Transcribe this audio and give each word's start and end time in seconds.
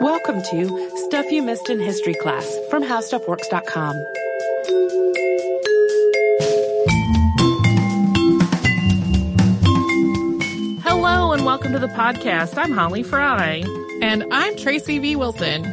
Welcome 0.00 0.42
to 0.50 0.90
Stuff 1.06 1.30
You 1.32 1.42
Missed 1.42 1.68
in 1.68 1.80
History 1.80 2.14
Class 2.14 2.58
from 2.70 2.84
HowStuffWorks.com. 2.84 3.96
Hello 10.82 11.32
and 11.32 11.44
welcome 11.44 11.72
to 11.72 11.78
the 11.78 11.88
podcast. 11.88 12.56
I'm 12.56 12.70
Holly 12.72 13.02
Fry. 13.02 13.64
And 14.00 14.24
I'm 14.30 14.56
Tracy 14.56 14.98
V. 14.98 15.16
Wilson. 15.16 15.64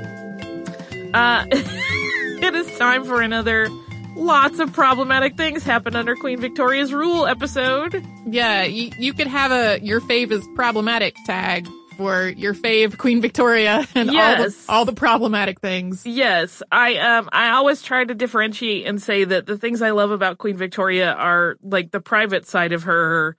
Uh, 1.13 1.45
it 1.51 2.55
is 2.55 2.77
time 2.77 3.03
for 3.03 3.21
another 3.21 3.69
lots 4.15 4.59
of 4.59 4.73
problematic 4.73 5.37
things 5.37 5.63
happen 5.63 5.95
under 5.95 6.15
Queen 6.15 6.39
Victoria's 6.39 6.93
rule 6.93 7.27
episode. 7.27 8.03
Yeah, 8.25 8.63
you, 8.63 8.91
you 8.97 9.13
could 9.13 9.27
have 9.27 9.51
a 9.51 9.79
your 9.85 10.01
fave 10.01 10.31
is 10.31 10.47
problematic 10.55 11.15
tag 11.25 11.67
for 12.01 12.27
your 12.29 12.55
fave 12.55 12.97
Queen 12.97 13.21
Victoria 13.21 13.87
and 13.93 14.09
Yes. 14.09 14.39
all 14.39 14.45
the 14.45 14.73
all 14.73 14.85
the 14.85 14.93
problematic 14.93 15.59
things. 15.59 16.03
Yes, 16.03 16.63
I 16.71 16.97
um 16.97 17.29
I 17.31 17.51
always 17.51 17.83
try 17.83 18.03
to 18.03 18.15
differentiate 18.15 18.87
and 18.87 18.99
say 18.99 19.23
that 19.23 19.45
the 19.45 19.55
things 19.55 19.83
I 19.83 19.91
love 19.91 20.09
about 20.09 20.39
Queen 20.39 20.57
Victoria 20.57 21.13
are 21.13 21.57
like 21.61 21.91
the 21.91 22.01
private 22.01 22.47
side 22.47 22.73
of 22.73 22.83
her 22.83 23.37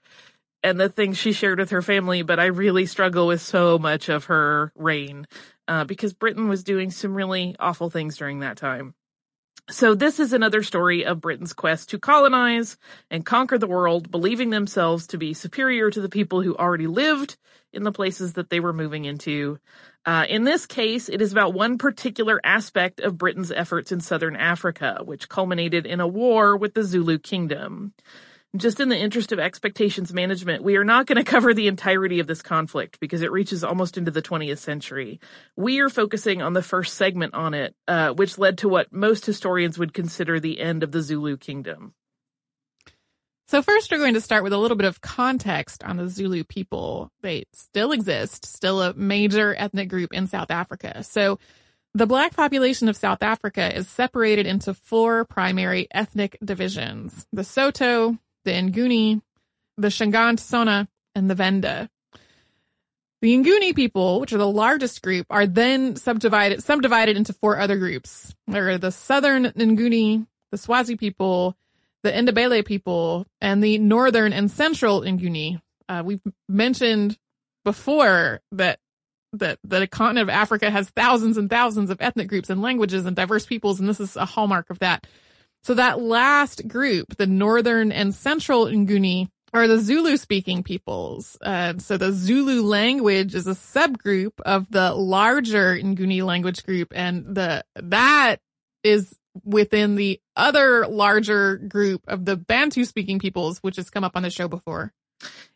and 0.63 0.79
the 0.79 0.87
things 0.87 1.17
she 1.17 1.33
shared 1.33 1.59
with 1.59 1.71
her 1.71 1.81
family, 1.81 2.21
but 2.21 2.39
I 2.39 2.45
really 2.45 2.85
struggle 2.85 3.27
with 3.27 3.41
so 3.41 3.77
much 3.77 4.07
of 4.07 4.25
her 4.25 4.71
reign 4.77 5.27
uh, 5.67 5.83
because 5.83 6.13
Britain 6.13 6.47
was 6.47 6.63
doing 6.63 6.89
some 6.89 7.13
really 7.13 7.57
awful 7.59 7.89
things 7.89 8.15
during 8.15 8.39
that 8.39 8.55
time. 8.55 8.93
So 9.69 9.95
this 9.95 10.19
is 10.19 10.33
another 10.33 10.61
story 10.61 11.05
of 11.05 11.21
Britain's 11.21 11.53
quest 11.53 11.89
to 11.91 11.99
colonize 11.99 12.77
and 13.09 13.25
conquer 13.25 13.57
the 13.57 13.67
world, 13.67 14.11
believing 14.11 14.49
themselves 14.49 15.07
to 15.07 15.17
be 15.17 15.33
superior 15.33 15.89
to 15.89 16.01
the 16.01 16.09
people 16.09 16.41
who 16.41 16.55
already 16.55 16.87
lived 16.87 17.37
in 17.71 17.83
the 17.83 17.91
places 17.91 18.33
that 18.33 18.49
they 18.49 18.59
were 18.59 18.73
moving 18.73 19.05
into. 19.05 19.59
Uh, 20.05 20.25
in 20.27 20.43
this 20.43 20.65
case, 20.65 21.07
it 21.07 21.21
is 21.21 21.31
about 21.31 21.53
one 21.53 21.77
particular 21.77 22.41
aspect 22.43 22.99
of 22.99 23.17
Britain's 23.17 23.53
efforts 23.53 23.93
in 23.93 24.01
southern 24.01 24.35
Africa, 24.35 24.99
which 25.05 25.29
culminated 25.29 25.85
in 25.85 26.01
a 26.01 26.07
war 26.07 26.57
with 26.57 26.73
the 26.73 26.83
Zulu 26.83 27.17
kingdom. 27.17 27.93
Just 28.55 28.79
in 28.79 28.89
the 28.89 28.97
interest 28.97 29.31
of 29.31 29.39
expectations 29.39 30.13
management, 30.13 30.63
we 30.63 30.75
are 30.75 30.83
not 30.83 31.07
going 31.07 31.17
to 31.23 31.29
cover 31.29 31.53
the 31.53 31.67
entirety 31.67 32.19
of 32.19 32.27
this 32.27 32.41
conflict 32.41 32.99
because 32.99 33.21
it 33.21 33.31
reaches 33.31 33.63
almost 33.63 33.97
into 33.97 34.11
the 34.11 34.21
20th 34.21 34.59
century. 34.59 35.19
We 35.55 35.79
are 35.79 35.89
focusing 35.89 36.41
on 36.41 36.53
the 36.53 36.61
first 36.61 36.95
segment 36.95 37.33
on 37.33 37.53
it, 37.53 37.75
uh, 37.87 38.13
which 38.13 38.37
led 38.37 38.59
to 38.59 38.69
what 38.69 38.93
most 38.93 39.25
historians 39.25 39.79
would 39.79 39.93
consider 39.93 40.39
the 40.39 40.59
end 40.59 40.83
of 40.83 40.91
the 40.91 41.01
Zulu 41.01 41.37
kingdom. 41.37 41.93
So 43.47 43.61
first 43.61 43.91
we're 43.91 43.97
going 43.97 44.13
to 44.13 44.21
start 44.21 44.43
with 44.43 44.53
a 44.53 44.57
little 44.57 44.77
bit 44.77 44.87
of 44.87 45.01
context 45.01 45.83
on 45.83 45.97
the 45.97 46.07
Zulu 46.07 46.43
people. 46.43 47.11
They 47.21 47.45
still 47.53 47.91
exist, 47.91 48.45
still 48.45 48.81
a 48.81 48.93
major 48.93 49.53
ethnic 49.57 49.89
group 49.89 50.13
in 50.13 50.27
South 50.27 50.49
Africa. 50.49 51.03
So 51.03 51.39
the 51.93 52.07
black 52.07 52.35
population 52.35 52.89
of 52.89 52.97
South 52.97 53.21
Africa 53.21 53.75
is 53.75 53.87
separated 53.87 54.47
into 54.47 54.73
four 54.73 55.25
primary 55.25 55.87
ethnic 55.91 56.37
divisions. 56.43 57.27
The 57.31 57.43
Sotho, 57.43 58.17
the 58.45 58.51
Nguni, 58.51 59.21
the 59.77 59.87
Shangaan-Tsonga, 59.87 60.87
and 61.15 61.29
the 61.29 61.35
Venda. 61.35 61.89
The 63.21 63.37
Nguni 63.37 63.73
people, 63.73 64.19
which 64.19 64.33
are 64.33 64.37
the 64.37 64.47
largest 64.47 65.01
group, 65.01 65.25
are 65.29 65.47
then 65.47 65.95
subdivided 65.95 66.61
subdivided 66.61 67.15
into 67.15 67.31
four 67.31 67.57
other 67.57 67.77
groups. 67.77 68.35
There 68.47 68.69
are 68.69 68.77
the 68.77 68.91
Southern 68.91 69.45
Nguni, 69.45 70.27
the 70.51 70.57
Swazi 70.57 70.97
people, 70.97 71.55
the 72.03 72.11
Ndebele 72.11 72.65
people, 72.65 73.25
and 73.39 73.63
the 73.63 73.77
Northern 73.77 74.33
and 74.33 74.51
Central 74.51 75.01
Nguni. 75.01 75.61
Uh, 75.87 76.03
we've 76.05 76.21
mentioned 76.49 77.17
before 77.63 78.41
that 78.51 78.79
that 79.31 79.57
the 79.63 79.87
continent 79.87 80.23
of 80.23 80.29
Africa 80.29 80.69
has 80.69 80.89
thousands 80.89 81.37
and 81.37 81.49
thousands 81.49 81.89
of 81.89 82.01
ethnic 82.01 82.27
groups 82.27 82.49
and 82.49 82.61
languages 82.61 83.05
and 83.05 83.15
diverse 83.15 83.45
peoples, 83.45 83.79
and 83.79 83.89
this 83.89 83.99
is 83.99 84.15
a 84.15 84.25
hallmark 84.25 84.69
of 84.69 84.79
that. 84.79 85.07
So 85.63 85.75
that 85.75 86.01
last 86.01 86.67
group, 86.67 87.17
the 87.17 87.27
Northern 87.27 87.91
and 87.91 88.13
Central 88.13 88.65
Nguni, 88.65 89.29
are 89.53 89.67
the 89.67 89.79
Zulu 89.79 90.17
speaking 90.17 90.63
peoples. 90.63 91.37
Uh, 91.39 91.77
so 91.77 91.95
the 91.95 92.11
Zulu 92.11 92.63
language 92.63 93.35
is 93.35 93.47
a 93.47 93.51
subgroup 93.51 94.33
of 94.43 94.65
the 94.71 94.93
larger 94.93 95.77
Nguni 95.77 96.25
language 96.25 96.63
group, 96.63 96.91
and 96.95 97.35
the 97.35 97.63
that 97.75 98.37
is 98.83 99.15
within 99.43 99.95
the 99.95 100.19
other 100.35 100.87
larger 100.87 101.57
group 101.57 102.01
of 102.07 102.25
the 102.25 102.35
Bantu 102.35 102.83
speaking 102.85 103.19
peoples, 103.19 103.59
which 103.59 103.75
has 103.75 103.89
come 103.89 104.03
up 104.03 104.15
on 104.15 104.23
the 104.23 104.29
show 104.29 104.47
before. 104.47 104.91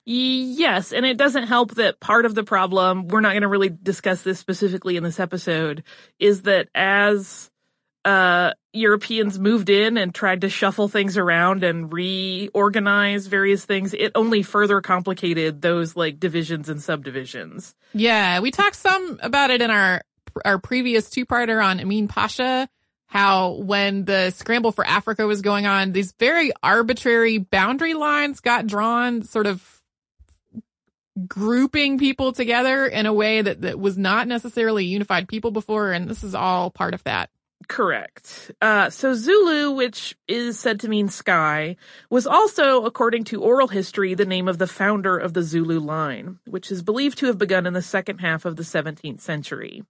Yes, 0.06 0.94
and 0.94 1.06
it 1.06 1.18
doesn't 1.18 1.48
help 1.48 1.76
that 1.76 2.00
part 2.00 2.26
of 2.26 2.34
the 2.34 2.44
problem, 2.44 3.08
we're 3.10 3.20
not 3.20 3.34
going 3.34 3.42
to 3.42 3.50
really 3.50 3.70
discuss 3.70 4.22
this 4.22 4.40
specifically 4.40 4.96
in 4.96 5.04
this 5.04 5.20
episode, 5.20 5.84
is 6.18 6.44
that 6.44 6.70
as 6.74 7.52
uh, 8.06 8.54
Europeans 8.78 9.38
moved 9.38 9.70
in 9.70 9.98
and 9.98 10.14
tried 10.14 10.42
to 10.42 10.50
shuffle 10.50 10.88
things 10.88 11.18
around 11.18 11.64
and 11.64 11.92
reorganize 11.92 13.28
various 13.28 13.66
things, 13.66 13.94
it 13.94 14.12
only 14.16 14.44
further 14.44 14.82
complicated 14.82 15.62
those 15.62 15.96
like 15.96 16.20
divisions 16.20 16.70
and 16.70 16.82
subdivisions. 16.82 17.76
Yeah, 17.94 18.40
we 18.40 18.52
talked 18.52 18.76
some 18.76 19.20
about 19.22 19.50
it 19.52 19.62
in 19.62 19.72
our 19.72 20.02
our 20.46 20.60
previous 20.60 21.10
two-parter 21.10 21.64
on 21.64 21.80
Emin 21.80 22.08
Pasha, 22.08 22.70
how 23.08 23.54
when 23.54 24.06
the 24.06 24.30
scramble 24.32 24.72
for 24.72 24.86
Africa 24.86 25.26
was 25.26 25.42
going 25.42 25.66
on, 25.66 25.94
these 25.94 26.14
very 26.20 26.52
arbitrary 26.62 27.40
boundary 27.40 27.96
lines 27.96 28.40
got 28.40 28.68
drawn, 28.68 29.24
sort 29.24 29.48
of 29.48 29.82
grouping 31.28 31.98
people 31.98 32.34
together 32.34 32.86
in 32.86 33.08
a 33.08 33.14
way 33.14 33.42
that, 33.42 33.62
that 33.62 33.80
was 33.80 33.98
not 33.98 34.28
necessarily 34.28 34.86
unified 34.86 35.28
people 35.28 35.50
before, 35.52 35.92
and 35.92 36.08
this 36.08 36.24
is 36.24 36.36
all 36.36 36.70
part 36.70 36.94
of 36.94 37.04
that. 37.06 37.30
Correct. 37.68 38.52
Uh, 38.62 38.90
so 38.90 39.14
Zulu, 39.14 39.72
which 39.72 40.16
is 40.28 40.60
said 40.60 40.80
to 40.82 40.88
mean 40.88 41.10
sky, 41.10 41.76
was 42.10 42.28
also, 42.28 42.86
according 42.86 43.24
to 43.26 43.42
oral 43.42 43.68
history, 43.68 44.14
the 44.14 44.26
name 44.26 44.48
of 44.48 44.58
the 44.58 44.68
founder 44.68 45.18
of 45.18 45.34
the 45.34 45.42
Zulu 45.42 45.80
line, 45.80 46.40
which 46.46 46.72
is 46.72 46.84
believed 46.84 47.18
to 47.18 47.26
have 47.26 47.38
begun 47.38 47.66
in 47.66 47.74
the 47.74 47.82
second 47.82 48.20
half 48.20 48.46
of 48.46 48.56
the 48.56 48.64
17th 48.64 49.22
century. 49.22 49.84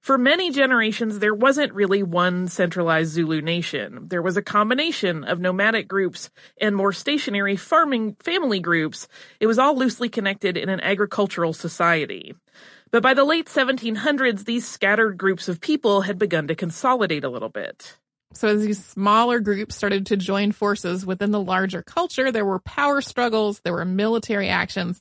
For 0.00 0.18
many 0.18 0.50
generations, 0.52 1.18
there 1.18 1.34
wasn't 1.34 1.72
really 1.72 2.02
one 2.02 2.48
centralized 2.48 3.12
Zulu 3.12 3.40
nation. 3.40 4.06
There 4.08 4.22
was 4.22 4.36
a 4.36 4.42
combination 4.42 5.24
of 5.24 5.40
nomadic 5.40 5.88
groups 5.88 6.30
and 6.60 6.76
more 6.76 6.92
stationary 6.92 7.56
farming 7.56 8.16
family 8.20 8.60
groups. 8.60 9.08
It 9.40 9.46
was 9.46 9.58
all 9.58 9.76
loosely 9.76 10.08
connected 10.08 10.56
in 10.56 10.68
an 10.68 10.80
agricultural 10.80 11.54
society. 11.54 12.34
But 12.92 13.02
by 13.02 13.14
the 13.14 13.24
late 13.24 13.46
1700s, 13.46 14.44
these 14.44 14.66
scattered 14.66 15.18
groups 15.18 15.48
of 15.48 15.60
people 15.60 16.02
had 16.02 16.18
begun 16.18 16.48
to 16.48 16.54
consolidate 16.54 17.24
a 17.24 17.28
little 17.28 17.48
bit. 17.48 17.96
So 18.32 18.48
as 18.48 18.62
these 18.62 18.84
smaller 18.84 19.40
groups 19.40 19.74
started 19.74 20.06
to 20.06 20.16
join 20.16 20.52
forces 20.52 21.06
within 21.06 21.30
the 21.30 21.40
larger 21.40 21.82
culture, 21.82 22.30
there 22.30 22.44
were 22.44 22.60
power 22.60 23.00
struggles, 23.00 23.60
there 23.60 23.72
were 23.72 23.84
military 23.84 24.48
actions. 24.48 25.00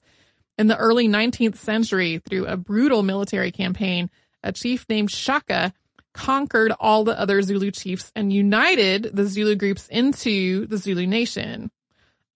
In 0.57 0.67
the 0.67 0.77
early 0.77 1.07
19th 1.07 1.57
century, 1.57 2.19
through 2.19 2.45
a 2.45 2.57
brutal 2.57 3.03
military 3.03 3.51
campaign, 3.51 4.09
a 4.41 4.51
chief 4.51 4.85
named 4.87 5.11
Shaka 5.11 5.73
conquered 6.13 6.71
all 6.79 7.03
the 7.03 7.19
other 7.19 7.41
Zulu 7.41 7.71
chiefs 7.71 8.11
and 8.15 8.31
united 8.31 9.09
the 9.13 9.25
Zulu 9.25 9.55
groups 9.55 9.87
into 9.89 10.65
the 10.67 10.77
Zulu 10.77 11.05
nation. 11.05 11.71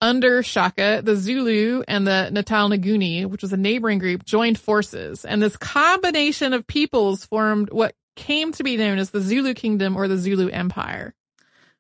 Under 0.01 0.41
Shaka, 0.41 1.01
the 1.03 1.17
Zulu 1.17 1.83
and 1.87 2.07
the 2.07 2.29
Natal 2.31 2.69
Nguni, 2.69 3.25
which 3.25 3.41
was 3.41 3.51
a 3.51 3.57
neighboring 3.57 3.99
group, 3.99 4.23
joined 4.23 4.57
forces. 4.57 5.25
And 5.25 5.41
this 5.41 5.57
combination 5.57 6.53
of 6.53 6.65
peoples 6.65 7.25
formed 7.25 7.69
what 7.71 7.95
came 8.15 8.53
to 8.53 8.63
be 8.63 8.77
known 8.77 8.97
as 8.97 9.09
the 9.09 9.19
Zulu 9.19 9.53
Kingdom 9.53 9.97
or 9.97 10.07
the 10.07 10.17
Zulu 10.17 10.49
Empire. 10.49 11.13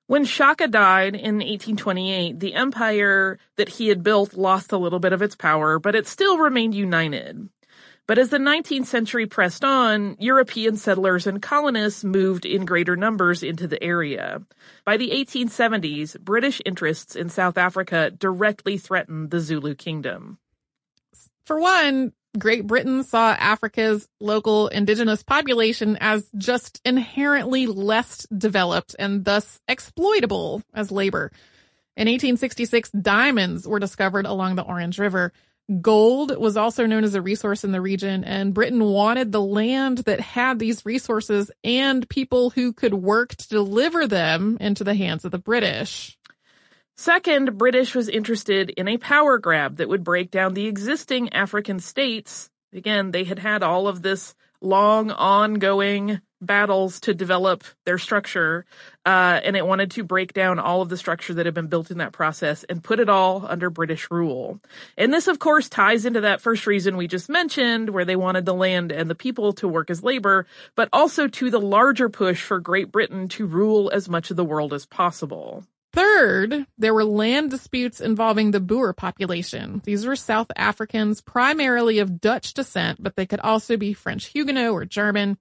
When 0.07 0.25
Shaka 0.25 0.67
died 0.67 1.13
in 1.13 1.35
1828, 1.35 2.39
the 2.39 2.55
empire 2.55 3.37
that 3.57 3.69
he 3.69 3.89
had 3.89 4.03
built 4.03 4.33
lost 4.33 4.71
a 4.71 4.77
little 4.77 4.99
bit 4.99 5.13
of 5.13 5.21
its 5.21 5.35
power, 5.35 5.79
but 5.79 5.95
it 5.95 6.07
still 6.07 6.39
remained 6.39 6.73
united. 6.73 7.47
But 8.09 8.17
as 8.17 8.29
the 8.29 8.39
19th 8.39 8.87
century 8.87 9.27
pressed 9.27 9.63
on, 9.63 10.17
European 10.17 10.77
settlers 10.77 11.27
and 11.27 11.39
colonists 11.39 12.03
moved 12.03 12.43
in 12.43 12.65
greater 12.65 12.95
numbers 12.95 13.43
into 13.43 13.67
the 13.67 13.83
area. 13.83 14.41
By 14.83 14.97
the 14.97 15.11
1870s, 15.11 16.19
British 16.19 16.59
interests 16.65 17.15
in 17.15 17.29
South 17.29 17.55
Africa 17.55 18.09
directly 18.09 18.79
threatened 18.79 19.29
the 19.29 19.39
Zulu 19.39 19.75
kingdom. 19.75 20.39
For 21.45 21.59
one, 21.59 22.11
Great 22.39 22.65
Britain 22.65 23.03
saw 23.03 23.33
Africa's 23.33 24.09
local 24.19 24.69
indigenous 24.69 25.21
population 25.21 25.95
as 26.01 26.27
just 26.35 26.81
inherently 26.83 27.67
less 27.67 28.25
developed 28.35 28.95
and 28.97 29.23
thus 29.23 29.61
exploitable 29.67 30.63
as 30.73 30.91
labor. 30.91 31.31
In 31.95 32.07
1866, 32.07 32.89
diamonds 32.89 33.67
were 33.67 33.77
discovered 33.77 34.25
along 34.25 34.55
the 34.55 34.63
Orange 34.63 34.97
River. 34.97 35.31
Gold 35.81 36.35
was 36.35 36.57
also 36.57 36.87
known 36.87 37.03
as 37.03 37.13
a 37.13 37.21
resource 37.21 37.63
in 37.63 37.71
the 37.71 37.81
region, 37.81 38.23
and 38.23 38.55
Britain 38.55 38.83
wanted 38.83 39.31
the 39.31 39.41
land 39.41 39.99
that 39.99 40.19
had 40.19 40.57
these 40.57 40.83
resources 40.83 41.51
and 41.63 42.09
people 42.09 42.49
who 42.49 42.73
could 42.73 42.95
work 42.95 43.35
to 43.35 43.47
deliver 43.49 44.07
them 44.07 44.57
into 44.59 44.83
the 44.83 44.95
hands 44.95 45.25
of 45.25 45.31
the 45.31 45.37
British. 45.37 46.17
Second, 46.97 47.57
British 47.57 47.93
was 47.93 48.09
interested 48.09 48.71
in 48.71 48.87
a 48.87 48.97
power 48.97 49.37
grab 49.37 49.77
that 49.77 49.89
would 49.89 50.03
break 50.03 50.31
down 50.31 50.53
the 50.53 50.65
existing 50.65 51.31
African 51.33 51.79
states. 51.79 52.49
Again, 52.73 53.11
they 53.11 53.23
had 53.23 53.39
had 53.39 53.61
all 53.61 53.87
of 53.87 54.01
this 54.01 54.33
long, 54.61 55.11
ongoing 55.11 56.19
battles 56.41 56.99
to 57.01 57.13
develop 57.13 57.63
their 57.85 57.97
structure, 57.97 58.65
uh, 59.05 59.39
and 59.43 59.55
it 59.55 59.65
wanted 59.65 59.91
to 59.91 60.03
break 60.03 60.33
down 60.33 60.59
all 60.59 60.81
of 60.81 60.89
the 60.89 60.97
structure 60.97 61.33
that 61.33 61.45
had 61.45 61.55
been 61.55 61.67
built 61.67 61.91
in 61.91 61.97
that 61.99 62.13
process 62.13 62.63
and 62.65 62.83
put 62.83 62.99
it 62.99 63.09
all 63.09 63.45
under 63.47 63.69
British 63.69 64.07
rule. 64.11 64.59
And 64.97 65.13
this, 65.13 65.27
of 65.27 65.39
course, 65.39 65.69
ties 65.69 66.05
into 66.05 66.21
that 66.21 66.41
first 66.41 66.67
reason 66.67 66.97
we 66.97 67.07
just 67.07 67.29
mentioned, 67.29 67.89
where 67.89 68.05
they 68.05 68.15
wanted 68.15 68.45
the 68.45 68.53
land 68.53 68.91
and 68.91 69.09
the 69.09 69.15
people 69.15 69.53
to 69.53 69.67
work 69.67 69.89
as 69.89 70.03
labor, 70.03 70.45
but 70.75 70.89
also 70.93 71.27
to 71.27 71.49
the 71.49 71.59
larger 71.59 72.09
push 72.09 72.41
for 72.41 72.59
Great 72.59 72.91
Britain 72.91 73.27
to 73.29 73.45
rule 73.45 73.89
as 73.93 74.09
much 74.09 74.31
of 74.31 74.37
the 74.37 74.45
world 74.45 74.73
as 74.73 74.85
possible. 74.85 75.63
Third, 75.91 76.67
there 76.77 76.93
were 76.93 77.03
land 77.03 77.49
disputes 77.49 77.99
involving 77.99 78.51
the 78.51 78.59
Boer 78.59 78.93
population. 78.93 79.81
These 79.85 80.05
were 80.05 80.15
South 80.15 80.51
Africans, 80.55 81.19
primarily 81.19 81.97
of 81.97 82.21
Dutch 82.21 82.53
descent, 82.53 83.01
but 83.01 83.15
they 83.15 83.25
could 83.25 83.39
also 83.39 83.75
be 83.75 83.93
French 83.93 84.25
Huguenot 84.25 84.69
or 84.69 84.85
German. 84.85 85.39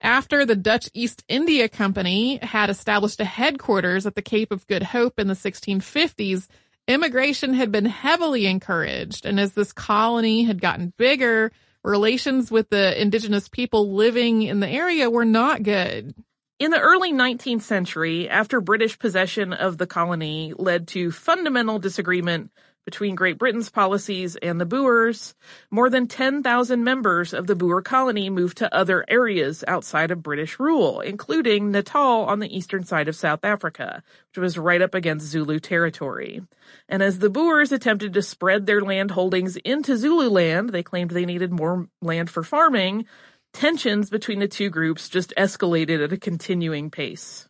After 0.00 0.44
the 0.44 0.56
Dutch 0.56 0.90
East 0.94 1.24
India 1.28 1.68
Company 1.68 2.38
had 2.42 2.70
established 2.70 3.20
a 3.20 3.24
headquarters 3.24 4.06
at 4.06 4.14
the 4.14 4.22
Cape 4.22 4.52
of 4.52 4.66
Good 4.66 4.82
Hope 4.82 5.18
in 5.18 5.26
the 5.26 5.34
1650s, 5.34 6.48
immigration 6.86 7.54
had 7.54 7.72
been 7.72 7.86
heavily 7.86 8.46
encouraged. 8.46 9.24
And 9.24 9.40
as 9.40 9.54
this 9.54 9.72
colony 9.72 10.44
had 10.44 10.60
gotten 10.60 10.92
bigger, 10.96 11.50
relations 11.82 12.50
with 12.50 12.68
the 12.68 13.00
indigenous 13.00 13.48
people 13.48 13.94
living 13.94 14.42
in 14.42 14.60
the 14.60 14.68
area 14.68 15.08
were 15.08 15.24
not 15.24 15.62
good. 15.62 16.14
In 16.58 16.70
the 16.70 16.80
early 16.80 17.12
19th 17.12 17.62
century, 17.62 18.28
after 18.28 18.60
British 18.60 18.98
possession 18.98 19.52
of 19.52 19.78
the 19.78 19.86
colony 19.86 20.54
led 20.56 20.88
to 20.88 21.10
fundamental 21.10 21.78
disagreement 21.78 22.50
between 22.86 23.16
Great 23.16 23.36
Britain's 23.36 23.68
policies 23.68 24.36
and 24.36 24.58
the 24.58 24.64
Boers, 24.64 25.34
more 25.70 25.90
than 25.90 26.06
10,000 26.06 26.82
members 26.82 27.34
of 27.34 27.46
the 27.46 27.56
Boer 27.56 27.82
colony 27.82 28.30
moved 28.30 28.56
to 28.58 28.74
other 28.74 29.04
areas 29.08 29.62
outside 29.68 30.10
of 30.10 30.22
British 30.22 30.58
rule, 30.58 31.00
including 31.00 31.72
Natal 31.72 32.24
on 32.24 32.38
the 32.38 32.56
eastern 32.56 32.84
side 32.84 33.08
of 33.08 33.16
South 33.16 33.44
Africa, 33.44 34.02
which 34.30 34.40
was 34.40 34.56
right 34.56 34.80
up 34.80 34.94
against 34.94 35.26
Zulu 35.26 35.58
territory. 35.58 36.42
And 36.88 37.02
as 37.02 37.18
the 37.18 37.28
Boers 37.28 37.72
attempted 37.72 38.14
to 38.14 38.22
spread 38.22 38.64
their 38.64 38.80
land 38.80 39.10
holdings 39.10 39.56
into 39.56 39.96
Zululand, 39.96 40.70
they 40.70 40.84
claimed 40.84 41.10
they 41.10 41.26
needed 41.26 41.52
more 41.52 41.88
land 42.00 42.30
for 42.30 42.44
farming, 42.44 43.04
tensions 43.52 44.10
between 44.10 44.38
the 44.38 44.48
two 44.48 44.70
groups 44.70 45.08
just 45.08 45.34
escalated 45.36 46.04
at 46.04 46.12
a 46.12 46.16
continuing 46.16 46.90
pace. 46.90 47.48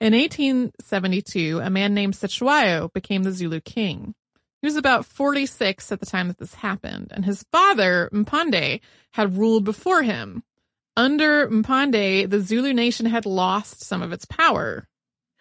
In 0.00 0.14
1872, 0.14 1.60
a 1.62 1.68
man 1.68 1.92
named 1.92 2.14
Cetshwayo 2.14 2.90
became 2.94 3.22
the 3.22 3.32
Zulu 3.32 3.60
king. 3.60 4.14
He 4.60 4.66
was 4.66 4.76
about 4.76 5.06
46 5.06 5.90
at 5.90 6.00
the 6.00 6.06
time 6.06 6.28
that 6.28 6.38
this 6.38 6.54
happened, 6.54 7.08
and 7.12 7.24
his 7.24 7.44
father, 7.50 8.10
Mpande, 8.12 8.80
had 9.12 9.36
ruled 9.36 9.64
before 9.64 10.02
him. 10.02 10.42
Under 10.96 11.48
Mpande, 11.48 12.28
the 12.28 12.40
Zulu 12.40 12.74
nation 12.74 13.06
had 13.06 13.24
lost 13.24 13.82
some 13.82 14.02
of 14.02 14.12
its 14.12 14.26
power. 14.26 14.86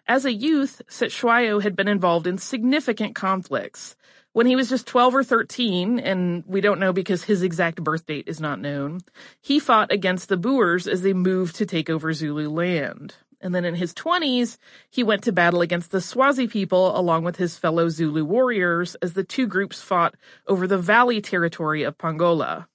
As 0.07 0.23
a 0.23 0.33
youth, 0.33 0.81
Cetshwayo 0.89 1.61
had 1.61 1.75
been 1.75 1.89
involved 1.89 2.27
in 2.27 2.37
significant 2.37 3.13
conflicts. 3.13 3.95
When 4.31 4.47
he 4.47 4.55
was 4.55 4.69
just 4.69 4.87
12 4.87 5.15
or 5.15 5.23
13, 5.23 5.99
and 5.99 6.43
we 6.47 6.61
don't 6.61 6.79
know 6.79 6.93
because 6.93 7.23
his 7.23 7.43
exact 7.43 7.83
birth 7.83 8.05
date 8.05 8.27
is 8.27 8.39
not 8.39 8.61
known, 8.61 9.01
he 9.41 9.59
fought 9.59 9.91
against 9.91 10.29
the 10.29 10.37
Boers 10.37 10.87
as 10.87 11.01
they 11.01 11.13
moved 11.13 11.57
to 11.57 11.65
take 11.65 11.89
over 11.89 12.13
Zulu 12.13 12.47
land. 12.47 13.15
And 13.41 13.55
then 13.55 13.65
in 13.65 13.75
his 13.75 13.93
20s, 13.93 14.57
he 14.89 15.03
went 15.03 15.23
to 15.23 15.31
battle 15.31 15.61
against 15.61 15.91
the 15.91 16.01
Swazi 16.01 16.47
people 16.47 16.97
along 16.97 17.23
with 17.23 17.37
his 17.37 17.57
fellow 17.57 17.89
Zulu 17.89 18.25
warriors 18.25 18.95
as 18.95 19.13
the 19.13 19.23
two 19.23 19.47
groups 19.47 19.81
fought 19.81 20.15
over 20.47 20.67
the 20.67 20.77
valley 20.77 21.21
territory 21.21 21.83
of 21.83 21.97
Pongola. 21.97 22.67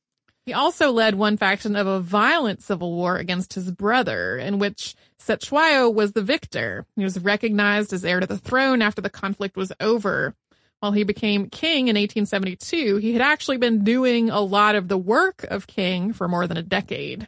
He 0.46 0.52
also 0.52 0.92
led 0.92 1.14
one 1.14 1.38
faction 1.38 1.74
of 1.74 1.86
a 1.86 2.00
violent 2.00 2.62
civil 2.62 2.92
war 2.92 3.16
against 3.16 3.54
his 3.54 3.70
brother, 3.70 4.36
in 4.36 4.58
which 4.58 4.94
Cetshwayo 5.18 5.92
was 5.92 6.12
the 6.12 6.22
victor. 6.22 6.84
He 6.96 7.04
was 7.04 7.18
recognized 7.18 7.94
as 7.94 8.04
heir 8.04 8.20
to 8.20 8.26
the 8.26 8.36
throne 8.36 8.82
after 8.82 9.00
the 9.00 9.08
conflict 9.08 9.56
was 9.56 9.72
over. 9.80 10.34
While 10.80 10.92
he 10.92 11.04
became 11.04 11.48
king 11.48 11.88
in 11.88 11.96
1872, 11.96 12.96
he 12.98 13.14
had 13.14 13.22
actually 13.22 13.56
been 13.56 13.84
doing 13.84 14.28
a 14.28 14.40
lot 14.40 14.74
of 14.74 14.88
the 14.88 14.98
work 14.98 15.44
of 15.44 15.66
king 15.66 16.12
for 16.12 16.28
more 16.28 16.46
than 16.46 16.58
a 16.58 16.62
decade. 16.62 17.26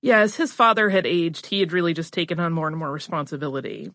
Yeah, 0.00 0.20
as 0.20 0.36
his 0.36 0.52
father 0.52 0.90
had 0.90 1.06
aged, 1.06 1.46
he 1.46 1.60
had 1.60 1.72
really 1.72 1.94
just 1.94 2.12
taken 2.12 2.40
on 2.40 2.52
more 2.52 2.68
and 2.68 2.76
more 2.76 2.92
responsibility. 2.92 3.90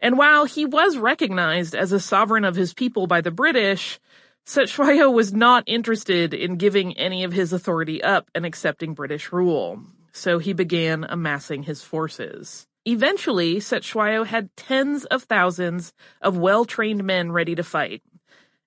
And 0.00 0.16
while 0.16 0.44
he 0.44 0.64
was 0.64 0.96
recognized 0.96 1.74
as 1.74 1.92
a 1.92 2.00
sovereign 2.00 2.44
of 2.44 2.56
his 2.56 2.74
people 2.74 3.06
by 3.06 3.20
the 3.20 3.30
British, 3.30 3.98
Cetshwayo 4.46 5.12
was 5.12 5.32
not 5.32 5.64
interested 5.66 6.32
in 6.32 6.56
giving 6.56 6.96
any 6.96 7.24
of 7.24 7.32
his 7.32 7.52
authority 7.52 8.02
up 8.02 8.30
and 8.34 8.46
accepting 8.46 8.94
British 8.94 9.32
rule. 9.32 9.80
So 10.12 10.38
he 10.38 10.52
began 10.52 11.04
amassing 11.04 11.64
his 11.64 11.82
forces. 11.82 12.66
Eventually, 12.86 13.56
Cetshwayo 13.56 14.24
had 14.24 14.56
tens 14.56 15.04
of 15.04 15.24
thousands 15.24 15.92
of 16.22 16.38
well-trained 16.38 17.04
men 17.04 17.30
ready 17.32 17.54
to 17.54 17.62
fight. 17.62 18.02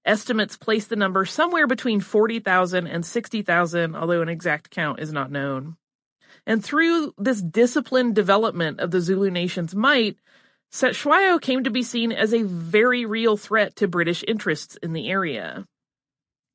Estimates 0.05 0.57
place 0.57 0.85
the 0.85 0.95
number 0.95 1.25
somewhere 1.25 1.65
between 1.65 1.99
40,000 1.99 2.87
and 2.87 3.05
60,000, 3.05 3.95
although 3.95 4.21
an 4.21 4.29
exact 4.29 4.69
count 4.69 4.99
is 4.99 5.11
not 5.11 5.31
known. 5.31 5.77
And 6.45 6.63
through 6.63 7.13
this 7.17 7.41
disciplined 7.41 8.15
development 8.15 8.79
of 8.79 8.91
the 8.91 9.01
Zulu 9.01 9.29
nation's 9.29 9.75
might, 9.75 10.17
Cetshwayo 10.71 11.39
came 11.39 11.63
to 11.63 11.69
be 11.69 11.83
seen 11.83 12.11
as 12.11 12.33
a 12.33 12.43
very 12.43 13.05
real 13.05 13.37
threat 13.37 13.75
to 13.77 13.87
British 13.87 14.23
interests 14.27 14.77
in 14.81 14.93
the 14.93 15.09
area. 15.09 15.67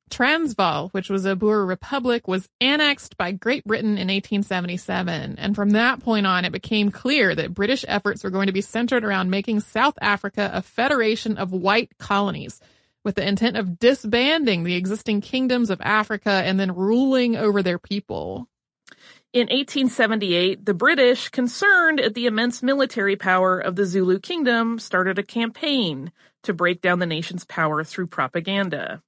Transvaal, 0.09 0.89
which 0.89 1.09
was 1.09 1.25
a 1.25 1.35
Boer 1.35 1.65
republic, 1.65 2.27
was 2.27 2.47
annexed 2.61 3.17
by 3.17 3.31
Great 3.31 3.65
Britain 3.65 3.97
in 3.97 4.07
1877, 4.07 5.35
and 5.37 5.55
from 5.55 5.71
that 5.71 6.01
point 6.01 6.25
on 6.25 6.45
it 6.45 6.51
became 6.51 6.91
clear 6.91 7.35
that 7.35 7.53
British 7.53 7.83
efforts 7.87 8.23
were 8.23 8.29
going 8.29 8.47
to 8.47 8.53
be 8.53 8.61
centered 8.61 9.03
around 9.03 9.29
making 9.29 9.59
South 9.59 9.95
Africa 10.01 10.49
a 10.53 10.61
federation 10.61 11.37
of 11.37 11.51
white 11.51 11.97
colonies, 11.97 12.61
with 13.03 13.15
the 13.15 13.27
intent 13.27 13.57
of 13.57 13.79
disbanding 13.79 14.63
the 14.63 14.75
existing 14.75 15.21
kingdoms 15.21 15.69
of 15.69 15.81
Africa 15.81 16.31
and 16.31 16.59
then 16.59 16.75
ruling 16.75 17.35
over 17.35 17.61
their 17.61 17.79
people. 17.79 18.47
In 19.37 19.49
1878, 19.49 20.65
the 20.65 20.73
British, 20.73 21.29
concerned 21.29 21.99
at 21.99 22.15
the 22.15 22.25
immense 22.25 22.63
military 22.63 23.15
power 23.15 23.59
of 23.59 23.75
the 23.75 23.85
Zulu 23.85 24.17
kingdom, 24.17 24.79
started 24.79 25.19
a 25.19 25.23
campaign 25.23 26.11
to 26.41 26.55
break 26.55 26.81
down 26.81 26.97
the 26.97 27.05
nation's 27.05 27.45
power 27.45 27.83
through 27.83 28.07
propaganda. 28.07 29.03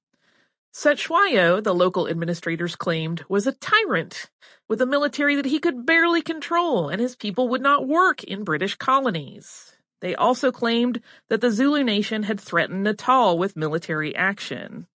Cetshwayo, 0.72 1.60
the 1.60 1.74
local 1.74 2.06
administrators 2.06 2.76
claimed, 2.76 3.24
was 3.28 3.48
a 3.48 3.54
tyrant 3.54 4.30
with 4.68 4.80
a 4.80 4.86
military 4.86 5.34
that 5.34 5.46
he 5.46 5.58
could 5.58 5.84
barely 5.84 6.22
control 6.22 6.88
and 6.88 7.00
his 7.00 7.16
people 7.16 7.48
would 7.48 7.60
not 7.60 7.88
work 7.88 8.22
in 8.22 8.44
British 8.44 8.76
colonies. 8.76 9.72
They 10.00 10.14
also 10.14 10.52
claimed 10.52 11.00
that 11.28 11.40
the 11.40 11.50
Zulu 11.50 11.82
nation 11.82 12.22
had 12.22 12.38
threatened 12.38 12.84
Natal 12.84 13.36
with 13.36 13.56
military 13.56 14.14
action. 14.14 14.86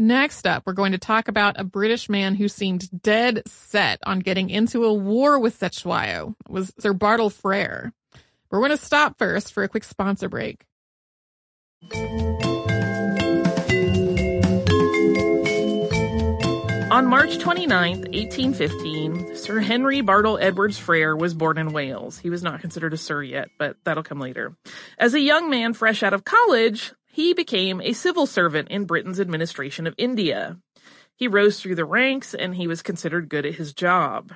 Next 0.00 0.46
up, 0.46 0.62
we're 0.64 0.74
going 0.74 0.92
to 0.92 0.98
talk 0.98 1.26
about 1.26 1.58
a 1.58 1.64
British 1.64 2.08
man 2.08 2.36
who 2.36 2.46
seemed 2.46 2.88
dead 3.02 3.42
set 3.48 3.98
on 4.06 4.20
getting 4.20 4.48
into 4.48 4.84
a 4.84 4.94
war 4.94 5.40
with 5.40 5.58
Cetshwayo. 5.58 6.36
It 6.46 6.52
was 6.52 6.72
Sir 6.78 6.92
Bartle 6.92 7.30
Frere. 7.30 7.92
We're 8.48 8.60
going 8.60 8.70
to 8.70 8.76
stop 8.76 9.18
first 9.18 9.52
for 9.52 9.64
a 9.64 9.68
quick 9.68 9.82
sponsor 9.82 10.28
break. 10.28 10.64
On 16.92 17.06
March 17.06 17.38
29, 17.38 17.98
1815, 17.98 19.34
Sir 19.34 19.58
Henry 19.58 20.00
Bartle 20.00 20.38
Edwards 20.40 20.78
Frere 20.78 21.16
was 21.16 21.34
born 21.34 21.58
in 21.58 21.72
Wales. 21.72 22.18
He 22.18 22.30
was 22.30 22.44
not 22.44 22.60
considered 22.60 22.94
a 22.94 22.96
sir 22.96 23.20
yet, 23.22 23.48
but 23.58 23.76
that'll 23.84 24.04
come 24.04 24.20
later. 24.20 24.56
As 24.96 25.14
a 25.14 25.20
young 25.20 25.50
man 25.50 25.74
fresh 25.74 26.04
out 26.04 26.14
of 26.14 26.24
college, 26.24 26.92
he 27.08 27.34
became 27.34 27.80
a 27.80 27.92
civil 27.92 28.26
servant 28.26 28.68
in 28.68 28.84
Britain's 28.84 29.20
administration 29.20 29.86
of 29.86 29.94
India. 29.98 30.58
He 31.16 31.26
rose 31.26 31.60
through 31.60 31.74
the 31.74 31.84
ranks 31.84 32.34
and 32.34 32.54
he 32.54 32.68
was 32.68 32.82
considered 32.82 33.28
good 33.28 33.44
at 33.44 33.56
his 33.56 33.72
job. 33.72 34.32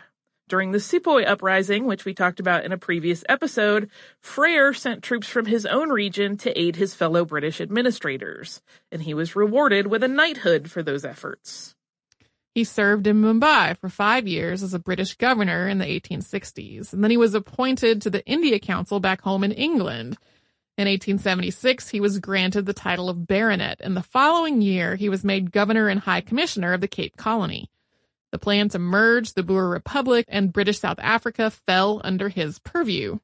During 0.48 0.72
the 0.72 0.80
Sepoy 0.80 1.22
uprising, 1.22 1.86
which 1.86 2.04
we 2.04 2.12
talked 2.12 2.40
about 2.40 2.64
in 2.64 2.72
a 2.72 2.78
previous 2.78 3.24
episode, 3.28 3.88
Frere 4.20 4.74
sent 4.74 5.02
troops 5.02 5.26
from 5.26 5.46
his 5.46 5.64
own 5.64 5.90
region 5.90 6.36
to 6.38 6.60
aid 6.60 6.76
his 6.76 6.94
fellow 6.94 7.24
British 7.24 7.60
administrators, 7.60 8.60
and 8.90 9.02
he 9.02 9.14
was 9.14 9.36
rewarded 9.36 9.86
with 9.86 10.02
a 10.02 10.08
knighthood 10.08 10.70
for 10.70 10.82
those 10.82 11.04
efforts. 11.04 11.74
He 12.54 12.64
served 12.64 13.06
in 13.06 13.22
Mumbai 13.22 13.78
for 13.78 13.88
five 13.88 14.28
years 14.28 14.62
as 14.62 14.74
a 14.74 14.78
British 14.78 15.14
governor 15.14 15.68
in 15.68 15.78
the 15.78 15.86
1860s, 15.86 16.92
and 16.92 17.02
then 17.02 17.10
he 17.10 17.16
was 17.16 17.34
appointed 17.34 18.02
to 18.02 18.10
the 18.10 18.26
India 18.26 18.58
Council 18.58 19.00
back 19.00 19.22
home 19.22 19.44
in 19.44 19.52
England. 19.52 20.18
In 20.78 20.88
1876, 20.88 21.90
he 21.90 22.00
was 22.00 22.18
granted 22.18 22.64
the 22.64 22.72
title 22.72 23.10
of 23.10 23.26
baronet, 23.26 23.80
and 23.82 23.94
the 23.94 24.02
following 24.02 24.62
year, 24.62 24.96
he 24.96 25.10
was 25.10 25.22
made 25.22 25.52
governor 25.52 25.88
and 25.88 26.00
high 26.00 26.22
commissioner 26.22 26.72
of 26.72 26.80
the 26.80 26.88
Cape 26.88 27.16
Colony. 27.16 27.70
The 28.30 28.38
plan 28.38 28.70
to 28.70 28.78
merge 28.78 29.34
the 29.34 29.42
Boer 29.42 29.68
Republic 29.68 30.24
and 30.28 30.52
British 30.52 30.80
South 30.80 30.98
Africa 30.98 31.50
fell 31.50 32.00
under 32.02 32.30
his 32.30 32.58
purview. 32.60 33.18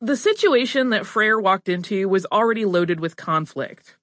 The 0.00 0.16
situation 0.16 0.88
that 0.90 1.04
Frere 1.04 1.38
walked 1.38 1.68
into 1.68 2.08
was 2.08 2.24
already 2.32 2.64
loaded 2.64 3.00
with 3.00 3.16
conflict. 3.16 3.98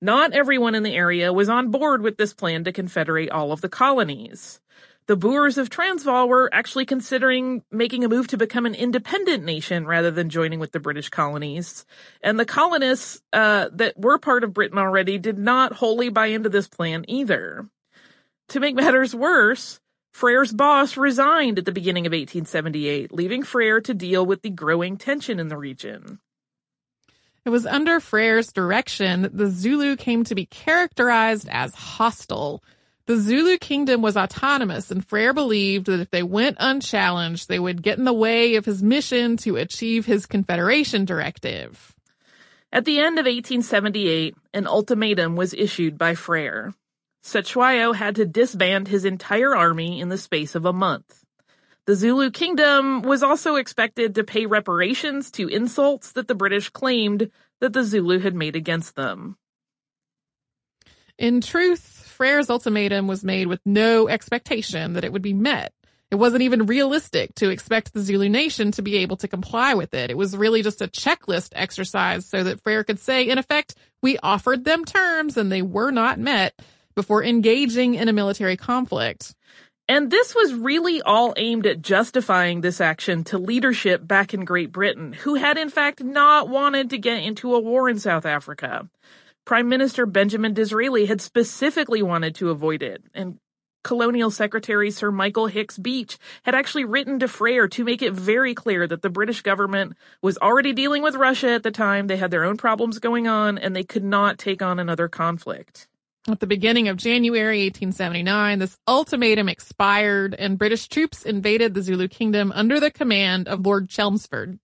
Not 0.00 0.32
everyone 0.32 0.74
in 0.74 0.82
the 0.82 0.96
area 0.96 1.30
was 1.30 1.50
on 1.50 1.70
board 1.70 2.00
with 2.00 2.16
this 2.16 2.32
plan 2.32 2.64
to 2.64 2.72
confederate 2.72 3.30
all 3.30 3.52
of 3.52 3.60
the 3.60 3.68
colonies. 3.68 4.62
The 5.06 5.16
Boers 5.16 5.58
of 5.58 5.68
Transvaal 5.68 6.28
were 6.28 6.48
actually 6.52 6.86
considering 6.86 7.64
making 7.72 8.04
a 8.04 8.08
move 8.08 8.28
to 8.28 8.36
become 8.36 8.66
an 8.66 8.74
independent 8.74 9.44
nation 9.44 9.86
rather 9.86 10.10
than 10.10 10.30
joining 10.30 10.60
with 10.60 10.72
the 10.72 10.80
British 10.80 11.08
colonies. 11.08 11.84
And 12.22 12.38
the 12.38 12.44
colonists 12.44 13.20
uh, 13.32 13.70
that 13.72 13.98
were 13.98 14.18
part 14.18 14.44
of 14.44 14.54
Britain 14.54 14.78
already 14.78 15.18
did 15.18 15.38
not 15.38 15.72
wholly 15.72 16.08
buy 16.08 16.26
into 16.26 16.48
this 16.48 16.68
plan 16.68 17.04
either. 17.08 17.68
To 18.50 18.60
make 18.60 18.76
matters 18.76 19.14
worse, 19.14 19.80
Frere's 20.12 20.52
boss 20.52 20.96
resigned 20.96 21.58
at 21.58 21.64
the 21.64 21.72
beginning 21.72 22.06
of 22.06 22.12
1878, 22.12 23.12
leaving 23.12 23.42
Frere 23.42 23.80
to 23.80 23.94
deal 23.94 24.24
with 24.24 24.42
the 24.42 24.50
growing 24.50 24.98
tension 24.98 25.40
in 25.40 25.48
the 25.48 25.56
region. 25.56 26.20
It 27.44 27.50
was 27.50 27.66
under 27.66 27.98
Frere's 27.98 28.52
direction 28.52 29.22
that 29.22 29.36
the 29.36 29.48
Zulu 29.48 29.96
came 29.96 30.22
to 30.24 30.34
be 30.34 30.46
characterized 30.46 31.48
as 31.50 31.74
hostile. 31.74 32.62
The 33.06 33.18
Zulu 33.18 33.58
kingdom 33.58 34.00
was 34.00 34.16
autonomous, 34.16 34.90
and 34.90 35.04
Frere 35.04 35.32
believed 35.32 35.86
that 35.86 36.00
if 36.00 36.10
they 36.10 36.22
went 36.22 36.56
unchallenged, 36.60 37.48
they 37.48 37.58
would 37.58 37.82
get 37.82 37.98
in 37.98 38.04
the 38.04 38.12
way 38.12 38.54
of 38.54 38.64
his 38.64 38.82
mission 38.82 39.36
to 39.38 39.56
achieve 39.56 40.06
his 40.06 40.24
Confederation 40.24 41.04
directive. 41.04 41.94
At 42.72 42.84
the 42.84 43.00
end 43.00 43.18
of 43.18 43.26
1878, 43.26 44.36
an 44.54 44.66
ultimatum 44.66 45.34
was 45.34 45.52
issued 45.52 45.98
by 45.98 46.14
Frere. 46.14 46.74
Cetshwayo 47.24 47.94
had 47.94 48.16
to 48.16 48.24
disband 48.24 48.88
his 48.88 49.04
entire 49.04 49.54
army 49.54 50.00
in 50.00 50.08
the 50.08 50.18
space 50.18 50.54
of 50.54 50.64
a 50.64 50.72
month. 50.72 51.24
The 51.86 51.96
Zulu 51.96 52.30
kingdom 52.30 53.02
was 53.02 53.24
also 53.24 53.56
expected 53.56 54.14
to 54.14 54.24
pay 54.24 54.46
reparations 54.46 55.32
to 55.32 55.48
insults 55.48 56.12
that 56.12 56.28
the 56.28 56.34
British 56.36 56.70
claimed 56.70 57.30
that 57.60 57.72
the 57.72 57.82
Zulu 57.82 58.20
had 58.20 58.34
made 58.34 58.54
against 58.54 58.94
them. 58.94 59.36
In 61.18 61.40
truth, 61.40 62.01
Frere's 62.22 62.50
ultimatum 62.50 63.08
was 63.08 63.24
made 63.24 63.48
with 63.48 63.58
no 63.66 64.06
expectation 64.06 64.92
that 64.92 65.02
it 65.02 65.12
would 65.12 65.22
be 65.22 65.32
met. 65.32 65.72
It 66.08 66.14
wasn't 66.14 66.42
even 66.42 66.66
realistic 66.66 67.34
to 67.34 67.50
expect 67.50 67.92
the 67.92 68.00
Zulu 68.00 68.28
nation 68.28 68.70
to 68.70 68.82
be 68.82 68.98
able 68.98 69.16
to 69.16 69.26
comply 69.26 69.74
with 69.74 69.92
it. 69.92 70.08
It 70.08 70.16
was 70.16 70.36
really 70.36 70.62
just 70.62 70.80
a 70.80 70.86
checklist 70.86 71.48
exercise 71.56 72.24
so 72.24 72.44
that 72.44 72.62
Frere 72.62 72.84
could 72.84 73.00
say, 73.00 73.24
in 73.24 73.38
effect, 73.38 73.74
we 74.04 74.18
offered 74.18 74.64
them 74.64 74.84
terms 74.84 75.36
and 75.36 75.50
they 75.50 75.62
were 75.62 75.90
not 75.90 76.20
met 76.20 76.54
before 76.94 77.24
engaging 77.24 77.96
in 77.96 78.08
a 78.08 78.12
military 78.12 78.56
conflict. 78.56 79.34
And 79.88 80.08
this 80.08 80.32
was 80.32 80.54
really 80.54 81.02
all 81.02 81.34
aimed 81.36 81.66
at 81.66 81.82
justifying 81.82 82.60
this 82.60 82.80
action 82.80 83.24
to 83.24 83.38
leadership 83.38 84.06
back 84.06 84.32
in 84.32 84.44
Great 84.44 84.70
Britain, 84.70 85.12
who 85.12 85.34
had 85.34 85.58
in 85.58 85.70
fact 85.70 86.04
not 86.04 86.48
wanted 86.48 86.90
to 86.90 86.98
get 86.98 87.24
into 87.24 87.56
a 87.56 87.60
war 87.60 87.88
in 87.88 87.98
South 87.98 88.26
Africa. 88.26 88.88
Prime 89.44 89.68
Minister 89.68 90.06
Benjamin 90.06 90.54
Disraeli 90.54 91.06
had 91.06 91.20
specifically 91.20 92.02
wanted 92.02 92.34
to 92.36 92.50
avoid 92.50 92.82
it, 92.82 93.02
and 93.14 93.38
Colonial 93.82 94.30
Secretary 94.30 94.90
Sir 94.90 95.10
Michael 95.10 95.48
Hicks 95.48 95.76
Beach 95.76 96.18
had 96.44 96.54
actually 96.54 96.84
written 96.84 97.18
to 97.18 97.28
Frere 97.28 97.66
to 97.68 97.84
make 97.84 98.00
it 98.00 98.12
very 98.12 98.54
clear 98.54 98.86
that 98.86 99.02
the 99.02 99.10
British 99.10 99.42
government 99.42 99.96
was 100.22 100.38
already 100.38 100.72
dealing 100.72 101.02
with 101.02 101.16
Russia 101.16 101.50
at 101.50 101.62
the 101.62 101.70
time. 101.70 102.06
They 102.06 102.16
had 102.16 102.30
their 102.30 102.44
own 102.44 102.56
problems 102.56 103.00
going 103.00 103.26
on 103.26 103.58
and 103.58 103.74
they 103.74 103.82
could 103.82 104.04
not 104.04 104.38
take 104.38 104.62
on 104.62 104.78
another 104.78 105.08
conflict. 105.08 105.88
At 106.28 106.38
the 106.38 106.46
beginning 106.46 106.86
of 106.86 106.96
January 106.96 107.64
1879, 107.64 108.60
this 108.60 108.78
ultimatum 108.86 109.48
expired 109.48 110.36
and 110.38 110.56
British 110.56 110.86
troops 110.86 111.24
invaded 111.24 111.74
the 111.74 111.82
Zulu 111.82 112.06
kingdom 112.06 112.52
under 112.54 112.78
the 112.78 112.92
command 112.92 113.48
of 113.48 113.66
Lord 113.66 113.88
Chelmsford. 113.88 114.60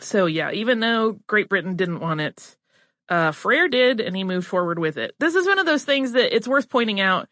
So 0.00 0.26
yeah, 0.26 0.52
even 0.52 0.80
though 0.80 1.18
Great 1.26 1.48
Britain 1.48 1.76
didn't 1.76 2.00
want 2.00 2.20
it, 2.20 2.58
uh, 3.08 3.32
Frere 3.32 3.68
did 3.68 4.00
and 4.00 4.16
he 4.16 4.24
moved 4.24 4.46
forward 4.46 4.78
with 4.78 4.96
it. 4.96 5.14
This 5.18 5.34
is 5.34 5.46
one 5.46 5.58
of 5.58 5.66
those 5.66 5.84
things 5.84 6.12
that 6.12 6.34
it's 6.34 6.48
worth 6.48 6.68
pointing 6.68 7.00
out. 7.00 7.28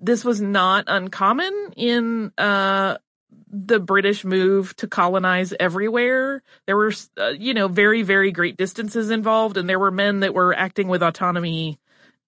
This 0.00 0.24
was 0.24 0.40
not 0.40 0.84
uncommon 0.86 1.72
in, 1.76 2.32
uh, 2.38 2.98
the 3.50 3.80
British 3.80 4.24
move 4.24 4.74
to 4.76 4.86
colonize 4.86 5.54
everywhere. 5.58 6.42
There 6.66 6.76
were, 6.76 6.92
uh, 7.18 7.28
you 7.28 7.54
know, 7.54 7.68
very, 7.68 8.02
very 8.02 8.30
great 8.30 8.56
distances 8.56 9.10
involved 9.10 9.56
and 9.56 9.68
there 9.68 9.78
were 9.78 9.90
men 9.90 10.20
that 10.20 10.34
were 10.34 10.54
acting 10.54 10.88
with 10.88 11.02
autonomy 11.02 11.78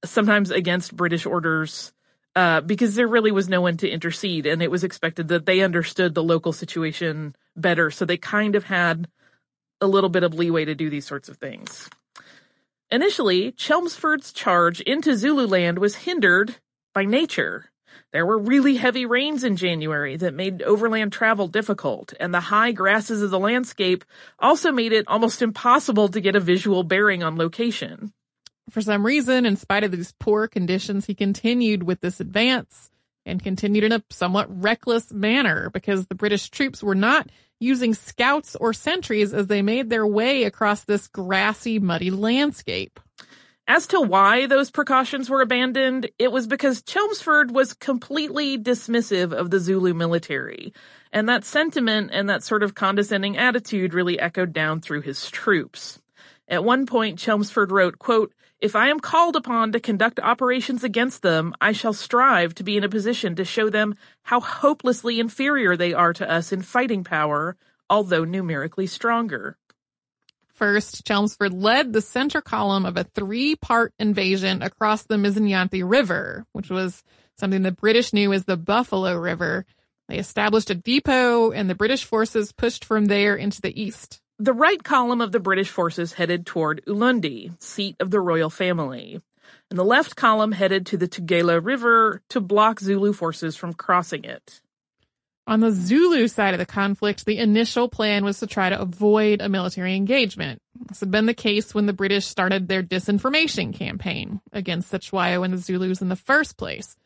sometimes 0.05 0.51
against 0.51 0.97
British 0.97 1.27
orders, 1.27 1.93
uh, 2.37 2.61
because 2.63 2.95
there 2.95 3.09
really 3.09 3.33
was 3.33 3.49
no 3.49 3.61
one 3.61 3.77
to 3.79 3.89
intercede 3.89 4.47
and 4.47 4.63
it 4.63 4.71
was 4.71 4.85
expected 4.85 5.29
that 5.29 5.47
they 5.47 5.61
understood 5.61 6.15
the 6.15 6.23
local 6.23 6.53
situation 6.53 7.35
better. 7.57 7.91
So 7.91 8.05
they 8.05 8.17
kind 8.17 8.55
of 8.55 8.65
had 8.65 9.09
a 9.81 9.87
little 9.87 10.11
bit 10.11 10.23
of 10.23 10.35
leeway 10.35 10.65
to 10.65 10.75
do 10.75 10.91
these 10.91 11.07
sorts 11.07 11.29
of 11.29 11.37
things. 11.37 11.89
Initially, 12.93 13.53
Chelmsford's 13.53 14.33
charge 14.33 14.81
into 14.81 15.17
Zululand 15.17 15.79
was 15.79 15.95
hindered 15.95 16.57
by 16.93 17.05
nature. 17.05 17.71
There 18.13 18.27
were 18.27 18.39
really 18.39 18.77
heavy 18.77 19.07
rains 19.07 19.45
in 19.45 19.57
January 19.57 20.17
that 20.17 20.35
made 20.35 20.63
overland 20.63 21.13
travel 21.13 21.47
difficult, 21.47 22.13
and 22.19 22.35
the 22.35 22.41
high 22.41 22.73
grasses 22.73 23.23
of 23.23 23.31
the 23.31 23.39
landscape 23.39 24.05
also 24.41 24.73
made 24.73 24.93
it 24.93 25.07
almost 25.07 25.41
impossible 25.41 26.09
to 26.09 26.21
get 26.21 26.35
a 26.35 26.41
visual 26.41 26.83
bearing 26.83 27.23
on 27.23 27.37
location. 27.37 28.13
For 28.71 28.81
some 28.81 29.07
reason, 29.07 29.47
in 29.47 29.57
spite 29.57 29.85
of 29.85 29.93
these 29.93 30.13
poor 30.19 30.49
conditions, 30.49 31.07
he 31.07 31.15
continued 31.15 31.85
with 31.85 32.01
this 32.01 32.19
advance 32.19 32.91
and 33.27 33.43
continued 33.43 33.85
in 33.85 33.93
a 33.93 34.03
somewhat 34.11 34.47
reckless 34.63 35.13
manner 35.13 35.71
because 35.71 36.07
the 36.07 36.15
British 36.15 36.51
troops 36.51 36.83
were 36.83 36.95
not 36.95 37.29
using 37.59 37.95
scouts 37.95 38.57
or 38.57 38.73
sentries 38.73 39.35
as 39.35 39.47
they 39.47 39.63
made 39.63 39.91
their 39.91 40.07
way 40.07 40.45
across 40.45 40.85
this 40.85 41.09
grassy, 41.09 41.79
muddy 41.79 42.11
landscape. 42.11 42.99
As 43.69 43.87
to 43.89 44.01
why 44.01 44.47
those 44.47 44.71
precautions 44.71 45.31
were 45.31 45.43
abandoned, 45.43 46.11
it 46.19 46.33
was 46.33 46.49
because 46.49 46.83
Chelmsford 46.83 47.53
was 47.53 47.73
completely 47.75 48.59
dismissive 48.59 49.33
of 49.33 49.51
the 49.51 49.61
Zulu 49.61 49.95
military. 49.95 50.73
And 51.13 51.29
that 51.29 51.45
sentiment 51.45 52.11
and 52.13 52.29
that 52.29 52.43
sort 52.43 52.65
of 52.65 52.75
condescending 52.75 53.37
attitude 53.37 53.95
really 53.95 54.19
echoed 54.19 54.53
down 54.53 54.81
through 54.81 55.03
his 55.03 55.31
troops. 55.31 56.01
At 56.49 56.65
one 56.65 56.85
point, 56.85 57.21
Chelmsford 57.21 57.71
wrote, 57.71 57.99
quote, 58.01 58.33
if 58.61 58.77
I 58.77 58.89
am 58.89 59.01
called 59.01 59.37
upon 59.37 59.73
to 59.73 59.81
conduct 59.81 60.21
operations 60.21 60.85
against 60.85 61.23
them, 61.23 61.55
I 61.61 61.73
shall 61.73 61.93
strive 61.93 62.55
to 62.57 62.63
be 62.63 62.77
in 62.77 62.85
a 62.85 62.89
position 62.89 63.35
to 63.37 63.45
show 63.45 63.71
them 63.71 63.95
how 64.23 64.41
hopelessly 64.41 65.19
inferior 65.19 65.77
they 65.77 65.95
are 65.95 66.13
to 66.13 66.31
us 66.31 66.53
in 66.53 66.63
fighting 66.63 67.03
power, 67.03 67.57
although 67.89 68.25
numerically 68.25 68.87
stronger. 68.87 69.57
First, 70.53 71.07
Chelmsford 71.07 71.55
led 71.55 71.95
the 71.95 72.03
center 72.03 72.43
column 72.43 72.85
of 72.85 72.99
a 72.99 73.05
three-part 73.05 73.95
invasion 73.99 74.61
across 74.61 75.05
the 75.05 75.17
Mzinyathi 75.17 75.83
River, 75.89 76.45
which 76.53 76.69
was 76.69 77.03
something 77.39 77.63
the 77.63 77.73
British 77.73 78.13
knew 78.13 78.31
as 78.35 78.45
the 78.45 78.59
Buffalo 78.59 79.17
River. 79.17 79.65
They 80.09 80.19
established 80.19 80.69
a 80.69 80.75
depot 80.75 81.51
and 81.51 81.71
the 81.71 81.75
British 81.75 82.05
forces 82.05 82.53
pushed 82.53 82.85
from 82.85 83.07
there 83.07 83.37
into 83.37 83.63
the 83.63 83.81
east. 83.81 84.21
The 84.41 84.55
right 84.55 84.83
column 84.83 85.21
of 85.21 85.33
the 85.33 85.39
British 85.39 85.69
forces 85.69 86.15
headed 86.15 86.47
toward 86.47 86.83
Ulundi, 86.87 87.63
seat 87.63 87.97
of 88.01 88.11
the 88.11 88.21
royal 88.21 88.49
family, 88.49 89.21
and 89.69 89.79
the 89.79 89.85
left 89.85 90.17
column 90.17 90.53
headed 90.53 90.87
to 90.87 90.97
the 90.97 91.07
Tugela 91.07 91.63
River 91.63 92.23
to 92.31 92.41
block 92.41 92.81
Zulu 92.81 93.13
forces 93.13 93.55
from 93.55 93.75
crossing 93.75 94.25
it. 94.25 94.63
On 95.47 95.61
the 95.61 95.71
Zulu 95.71 96.27
side 96.27 96.55
of 96.55 96.59
the 96.59 96.65
conflict, 96.65 97.27
the 97.27 97.37
initial 97.37 97.91
plan 97.91 98.25
was 98.25 98.39
to 98.39 98.47
try 98.47 98.71
to 98.71 98.81
avoid 98.81 99.43
a 99.43 99.51
military 99.51 99.95
engagement. 99.95 100.63
This 100.89 101.01
had 101.01 101.11
been 101.11 101.27
the 101.27 101.35
case 101.35 101.75
when 101.75 101.85
the 101.85 101.93
British 101.93 102.25
started 102.25 102.67
their 102.67 102.83
disinformation 102.83 103.75
campaign 103.75 104.41
against 104.55 104.91
Cetshwayo 104.91 105.45
and 105.45 105.53
the 105.53 105.59
Zulus 105.59 106.01
in 106.01 106.09
the 106.09 106.17
first 106.17 106.57
place. 106.57 106.97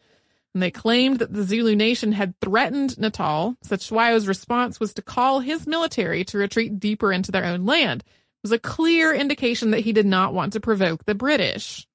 And 0.55 0.63
they 0.63 0.71
claimed 0.71 1.19
that 1.19 1.33
the 1.33 1.43
Zulu 1.43 1.75
nation 1.75 2.13
had 2.13 2.39
threatened 2.41 2.97
Natal. 2.97 3.57
Cetshwayo's 3.65 4.29
response 4.29 4.79
was 4.79 4.95
to 4.95 5.03
call 5.03 5.41
his 5.41 5.67
military 5.67 6.25
to 6.25 6.39
retreat 6.39 6.79
deeper 6.79 7.13
into 7.13 7.33
their 7.33 7.45
own 7.45 7.67
land. 7.67 8.05
It 8.07 8.45
was 8.45 8.53
a 8.53 8.59
clear 8.59 9.13
indication 9.13 9.73
that 9.73 9.81
he 9.81 9.93
did 9.93 10.07
not 10.07 10.33
want 10.33 10.53
to 10.53 10.61
provoke 10.61 11.05
the 11.05 11.15
British. 11.15 11.89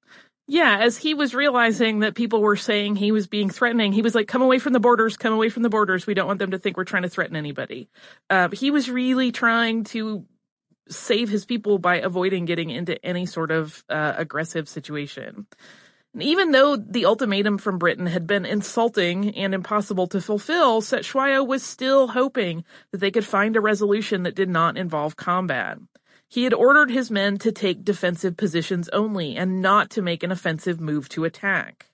Yeah, 0.46 0.78
as 0.80 0.96
he 0.96 1.14
was 1.14 1.32
realizing 1.32 2.00
that 2.00 2.16
people 2.16 2.42
were 2.42 2.56
saying 2.56 2.96
he 2.96 3.12
was 3.12 3.28
being 3.28 3.50
threatening, 3.50 3.92
he 3.92 4.02
was 4.02 4.16
like, 4.16 4.26
come 4.26 4.42
away 4.42 4.58
from 4.58 4.72
the 4.72 4.80
borders, 4.80 5.16
come 5.16 5.32
away 5.32 5.48
from 5.48 5.62
the 5.62 5.68
borders. 5.68 6.08
We 6.08 6.14
don't 6.14 6.26
want 6.26 6.40
them 6.40 6.50
to 6.50 6.58
think 6.58 6.76
we're 6.76 6.84
trying 6.84 7.04
to 7.04 7.08
threaten 7.08 7.36
anybody. 7.36 7.88
Uh, 8.28 8.48
he 8.50 8.72
was 8.72 8.90
really 8.90 9.30
trying 9.30 9.84
to 9.84 10.26
save 10.88 11.28
his 11.28 11.46
people 11.46 11.78
by 11.78 11.98
avoiding 11.98 12.46
getting 12.46 12.68
into 12.68 13.02
any 13.06 13.26
sort 13.26 13.52
of 13.52 13.84
uh, 13.88 14.14
aggressive 14.16 14.68
situation. 14.68 15.46
Even 16.18 16.50
though 16.50 16.76
the 16.76 17.06
ultimatum 17.06 17.56
from 17.56 17.78
Britain 17.78 18.06
had 18.06 18.26
been 18.26 18.44
insulting 18.44 19.36
and 19.36 19.54
impossible 19.54 20.08
to 20.08 20.20
fulfill, 20.20 20.82
Cetshwayo 20.82 21.46
was 21.46 21.62
still 21.62 22.08
hoping 22.08 22.64
that 22.90 22.98
they 22.98 23.12
could 23.12 23.24
find 23.24 23.54
a 23.54 23.60
resolution 23.60 24.24
that 24.24 24.34
did 24.34 24.48
not 24.48 24.76
involve 24.76 25.14
combat. 25.14 25.78
He 26.28 26.44
had 26.44 26.54
ordered 26.54 26.90
his 26.90 27.10
men 27.10 27.38
to 27.38 27.52
take 27.52 27.84
defensive 27.84 28.36
positions 28.36 28.88
only 28.90 29.36
and 29.36 29.62
not 29.62 29.90
to 29.90 30.02
make 30.02 30.22
an 30.22 30.32
offensive 30.32 30.80
move 30.80 31.08
to 31.10 31.24
attack. 31.24 31.86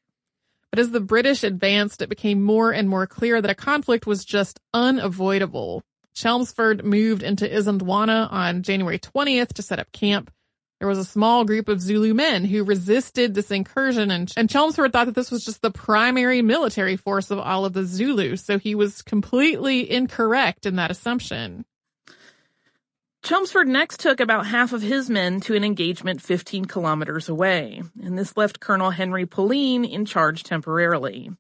But 0.70 0.78
as 0.78 0.90
the 0.90 1.00
British 1.00 1.44
advanced, 1.44 2.00
it 2.00 2.08
became 2.08 2.42
more 2.42 2.72
and 2.72 2.88
more 2.88 3.06
clear 3.06 3.40
that 3.40 3.50
a 3.50 3.54
conflict 3.54 4.06
was 4.06 4.24
just 4.24 4.60
unavoidable. 4.72 5.82
Chelmsford 6.14 6.84
moved 6.84 7.22
into 7.22 7.46
Isandlwana 7.46 8.30
on 8.32 8.62
January 8.62 8.98
20th 8.98 9.52
to 9.54 9.62
set 9.62 9.78
up 9.78 9.92
camp. 9.92 10.30
There 10.78 10.88
was 10.88 10.98
a 10.98 11.04
small 11.04 11.44
group 11.44 11.68
of 11.68 11.80
Zulu 11.80 12.12
men 12.12 12.44
who 12.44 12.62
resisted 12.62 13.34
this 13.34 13.50
incursion 13.50 14.10
and, 14.10 14.30
and 14.36 14.50
Chelmsford 14.50 14.92
thought 14.92 15.06
that 15.06 15.14
this 15.14 15.30
was 15.30 15.44
just 15.44 15.62
the 15.62 15.70
primary 15.70 16.42
military 16.42 16.96
force 16.96 17.30
of 17.30 17.38
all 17.38 17.64
of 17.64 17.72
the 17.72 17.84
Zulus. 17.84 18.44
So 18.44 18.58
he 18.58 18.74
was 18.74 19.00
completely 19.00 19.90
incorrect 19.90 20.66
in 20.66 20.76
that 20.76 20.90
assumption. 20.90 21.64
Chelmsford 23.22 23.66
next 23.66 24.00
took 24.00 24.20
about 24.20 24.46
half 24.46 24.72
of 24.72 24.82
his 24.82 25.10
men 25.10 25.40
to 25.40 25.56
an 25.56 25.64
engagement 25.64 26.22
15 26.22 26.66
kilometers 26.66 27.28
away, 27.28 27.82
and 28.00 28.16
this 28.16 28.36
left 28.36 28.60
Colonel 28.60 28.90
Henry 28.90 29.26
Pulleine 29.26 29.84
in 29.84 30.04
charge 30.04 30.44
temporarily. 30.44 31.30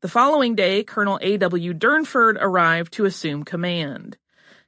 The 0.00 0.08
following 0.08 0.54
day, 0.54 0.82
Colonel 0.82 1.18
A.W. 1.20 1.74
Durnford 1.74 2.38
arrived 2.40 2.94
to 2.94 3.04
assume 3.04 3.44
command. 3.44 4.16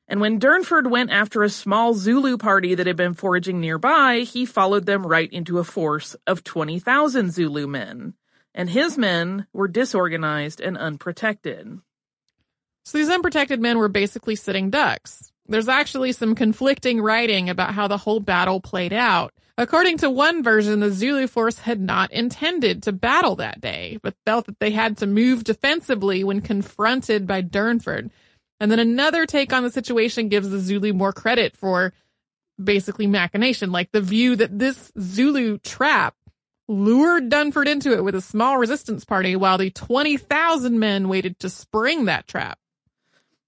And 0.09 0.23
when 0.23 0.41
Durnford 0.41 0.91
went 0.91 1.11
after 1.11 1.43
a 1.43 1.51
small 1.51 1.93
Zulu 1.93 2.39
party 2.39 2.75
that 2.75 2.87
had 2.87 2.97
been 2.97 3.13
foraging 3.13 3.61
nearby, 3.61 4.21
he 4.21 4.47
followed 4.47 4.87
them 4.87 5.07
right 5.07 5.31
into 5.31 5.59
a 5.59 5.65
force 5.65 6.17
of 6.27 6.43
20,000 6.45 7.31
Zulu 7.31 7.67
men. 7.67 8.15
And 8.55 8.71
his 8.71 8.97
men 8.97 9.47
were 9.53 9.69
disorganized 9.69 10.61
and 10.61 10.79
unprotected. 10.79 11.79
So 12.87 12.97
these 12.97 13.11
unprotected 13.11 13.61
men 13.61 13.77
were 13.77 13.89
basically 13.89 14.35
sitting 14.35 14.71
ducks. 14.71 15.31
There's 15.47 15.69
actually 15.69 16.13
some 16.13 16.35
conflicting 16.35 17.03
writing 17.03 17.51
about 17.51 17.75
how 17.75 17.87
the 17.87 17.99
whole 17.99 18.21
battle 18.21 18.61
played 18.61 18.95
out. 18.95 19.35
According 19.59 19.99
to 19.99 20.11
one 20.11 20.43
version, 20.43 20.81
the 20.81 20.91
Zulu 20.91 21.27
force 21.27 21.59
had 21.59 21.81
not 21.81 22.13
intended 22.13 22.85
to 22.85 22.93
battle 22.93 23.37
that 23.37 23.61
day, 23.61 23.99
but 24.03 24.15
felt 24.25 24.47
that 24.47 24.59
they 24.59 24.71
had 24.71 24.97
to 24.99 25.07
move 25.07 25.45
defensively 25.45 26.25
when 26.25 26.41
confronted 26.41 27.27
by 27.27 27.43
Durnford. 27.43 28.11
And 28.61 28.71
then 28.71 28.79
another 28.79 29.27
take 29.27 29.53
on 29.53 29.63
the 29.63 29.71
situation 29.71 30.29
gives 30.29 30.51
the 30.51 30.59
Zulu 30.59 30.93
more 30.93 31.13
credit 31.13 31.57
for 31.57 31.93
basically 32.63 33.07
machination, 33.07 33.71
like 33.71 33.93
the 33.93 34.01
view 34.01 34.37
that 34.37 34.59
this 34.59 34.91
Zulu 34.99 35.59
trap 35.59 36.15
lured 36.67 37.31
Durnford 37.31 37.67
into 37.67 37.93
it 37.93 38.05
with 38.05 38.15
a 38.15 38.21
small 38.21 38.59
resistance 38.59 39.05
party 39.05 39.37
while 39.37 39.59
the 39.59 39.71
20,000 39.71 40.79
men 40.79 41.09
waited 41.09 41.39
to 41.39 41.49
spring 41.49 42.05
that 42.07 42.27
trap. 42.27 42.59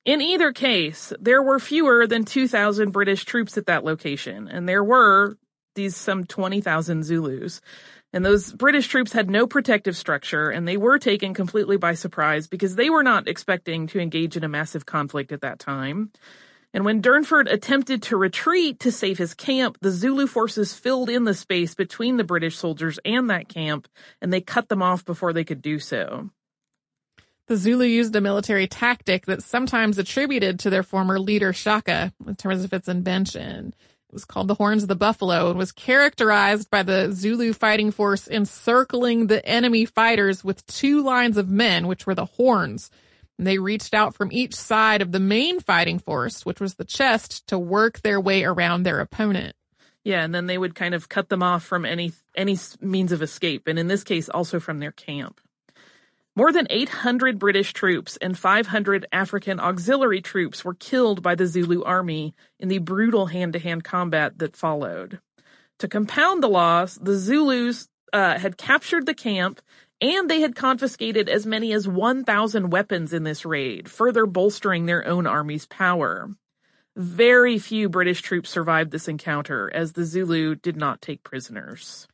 In 0.05 0.23
either 0.23 0.53
case, 0.53 1.13
there 1.21 1.43
were 1.43 1.59
fewer 1.59 2.07
than 2.07 2.25
2,000 2.25 2.91
British 2.91 3.25
troops 3.25 3.59
at 3.59 3.67
that 3.67 3.85
location, 3.85 4.49
and 4.49 4.69
there 4.69 4.83
were 4.83 5.37
these 5.75 5.97
some 5.97 6.25
20,000 6.25 7.05
Zulus. 7.05 7.61
And 8.13 8.25
those 8.25 8.53
British 8.53 8.89
troops 8.89 9.13
had 9.13 9.31
no 9.31 9.47
protective 9.47 9.97
structure 9.97 10.51
and 10.51 10.67
they 10.67 10.77
were 10.77 10.99
taken 10.99 11.33
completely 11.33 11.77
by 11.77 11.95
surprise 11.95 12.49
because 12.49 12.75
they 12.75 12.91
were 12.91 13.05
not 13.05 13.29
expecting 13.29 13.87
to 13.89 14.01
engage 14.01 14.37
in 14.37 14.45
a 14.45 14.49
massive 14.49 14.85
conflict 14.85 15.31
at 15.33 15.43
that 15.43 15.61
time. 15.61 16.11
And 16.73 16.85
when 16.85 17.03
Durnford 17.03 17.51
attempted 17.51 18.03
to 18.05 18.17
retreat 18.17 18.81
to 18.81 18.93
save 18.93 19.19
his 19.19 19.35
camp, 19.35 19.79
the 19.81 19.91
Zulu 19.91 20.27
forces 20.27 20.73
filled 20.73 21.11
in 21.11 21.25
the 21.25 21.35
space 21.35 21.75
between 21.75 22.17
the 22.17 22.25
British 22.25 22.57
soldiers 22.57 22.99
and 23.05 23.31
that 23.31 23.49
camp 23.49 23.89
and 24.21 24.33
they 24.33 24.41
cut 24.41 24.69
them 24.69 24.83
off 24.83 25.05
before 25.05 25.33
they 25.33 25.45
could 25.45 25.63
do 25.63 25.79
so. 25.79 26.31
The 27.47 27.57
Zulu 27.57 27.85
used 27.85 28.15
a 28.15 28.21
military 28.21 28.69
tactic 28.69 29.27
that's 29.27 29.45
sometimes 29.45 29.99
attributed 29.99 30.61
to 30.61 30.71
their 30.71 30.85
former 30.85 31.19
leader 31.19 31.53
Shaka 31.53 32.13
in 32.25 32.37
terms 32.37 32.63
of 32.63 32.73
its 32.73 32.87
invention. 32.87 33.75
It 34.11 34.15
was 34.15 34.25
called 34.25 34.49
the 34.49 34.57
Horns 34.57 34.83
of 34.83 34.89
the 34.89 34.97
Buffalo 34.97 35.51
and 35.51 35.57
was 35.59 35.71
characterized 35.71 36.69
by 36.69 36.83
the 36.83 37.13
Zulu 37.13 37.53
fighting 37.53 37.93
force 37.93 38.27
encircling 38.27 39.29
the 39.29 39.45
enemy 39.47 39.85
fighters 39.85 40.43
with 40.43 40.67
two 40.67 41.01
lines 41.01 41.37
of 41.37 41.49
men, 41.49 41.87
which 41.87 42.09
were 42.09 42.17
the 42.17 42.25
horns. 42.25 42.91
And 43.39 43.47
they 43.47 43.59
reached 43.59 43.95
out 43.95 44.17
from 44.17 44.33
each 44.33 44.57
side 44.57 45.01
of 45.01 45.13
the 45.13 45.21
main 45.21 45.61
fighting 45.61 46.01
force, 46.01 46.45
which 46.45 46.61
was 46.61 46.75
the 46.75 46.85
chest, 46.85 47.47
to 47.47 47.57
work 47.57 48.01
their 48.01 48.21
way 48.21 48.43
around 48.43 48.83
their 48.83 48.99
opponent. 48.99 49.55
Yeah, 50.03 50.25
and 50.25 50.35
then 50.35 50.49
they 50.49 50.59
would 50.59 50.75
kind 50.75 50.95
of 50.95 51.09
cut 51.09 51.29
them 51.29 51.45
off 51.45 51.63
from 51.63 51.85
any 51.85 52.13
any 52.35 52.59
means 52.81 53.13
of 53.13 53.23
escape, 53.23 53.69
and 53.69 53.79
in 53.79 53.87
this 53.87 54.03
case, 54.03 54.29
also 54.29 54.59
from 54.59 54.81
their 54.81 54.91
camp. 54.91 55.41
More 56.37 56.53
than 56.53 56.69
800 56.71 57.39
British 57.39 57.73
troops 57.73 58.17
and 58.17 58.39
500 58.39 59.07
African 59.13 59.59
auxiliary 59.59 60.23
troops 60.23 60.65
were 60.65 60.75
killed 60.75 61.23
by 61.23 61.35
the 61.35 61.47
Zulu 61.47 61.83
army 61.83 62.35
in 62.59 62.69
the 62.69 62.79
brutal 62.79 63.27
hand-to-hand 63.27 63.83
combat 63.83 64.39
that 64.39 64.57
followed. 64.57 65.21
To 65.81 65.89
compound 65.89 66.43
the 66.43 66.49
loss, 66.49 66.95
the 66.95 67.17
Zulus 67.17 67.89
uh, 68.13 68.39
had 68.39 68.57
captured 68.57 69.07
the 69.07 69.15
camp 69.15 69.61
and 70.01 70.31
they 70.31 70.41
had 70.41 70.55
confiscated 70.55 71.29
as 71.29 71.47
many 71.47 71.73
as 71.73 71.87
1,000 71.87 72.71
weapons 72.71 73.13
in 73.13 73.25
this 73.25 73.45
raid, 73.45 73.91
further 73.91 74.25
bolstering 74.25 74.87
their 74.87 75.07
own 75.07 75.27
army's 75.27 75.67
power. 75.67 76.31
Very 76.97 77.59
few 77.59 77.89
British 77.89 78.23
troops 78.23 78.51
survived 78.51 78.91
this 78.91 79.09
encounter, 79.09 79.71
as 79.73 79.93
the 79.93 80.05
Zulu 80.05 80.55
did 80.55 80.77
not 80.77 81.03
take 81.03 81.23
prisoners. 81.23 82.09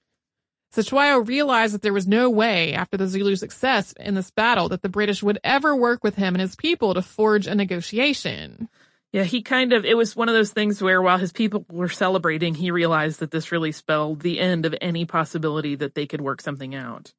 Cetshwayo 0.77 1.27
realized 1.27 1.73
that 1.73 1.81
there 1.81 1.95
was 1.95 2.07
no 2.07 2.29
way, 2.29 2.75
after 2.75 2.99
the 2.99 3.09
Zulu 3.09 3.35
success 3.37 3.93
in 3.99 4.15
this 4.15 4.31
battle, 4.31 4.69
that 4.69 4.83
the 4.83 4.91
British 4.91 5.23
would 5.23 5.39
ever 5.43 5.75
work 5.75 6.05
with 6.05 6.17
him 6.17 6.35
and 6.35 6.43
his 6.43 6.55
people 6.55 6.93
to 6.93 7.01
forge 7.01 7.47
a 7.47 7.55
negotiation. 7.55 8.69
Yeah, 9.11 9.23
he 9.23 9.41
kind 9.41 9.73
of, 9.73 9.87
it 9.87 9.97
was 9.97 10.15
one 10.15 10.29
of 10.29 10.35
those 10.35 10.53
things 10.53 10.83
where 10.83 11.01
while 11.01 11.17
his 11.17 11.33
people 11.33 11.65
were 11.71 11.89
celebrating, 11.89 12.55
he 12.55 12.71
realized 12.71 13.21
that 13.21 13.31
this 13.31 13.51
really 13.51 13.73
spelled 13.73 14.21
the 14.21 14.39
end 14.39 14.67
of 14.67 14.75
any 14.83 15.07
possibility 15.07 15.77
that 15.77 15.95
they 15.95 16.07
could 16.07 16.21
work 16.21 16.43
something 16.43 16.75
out. 16.75 17.15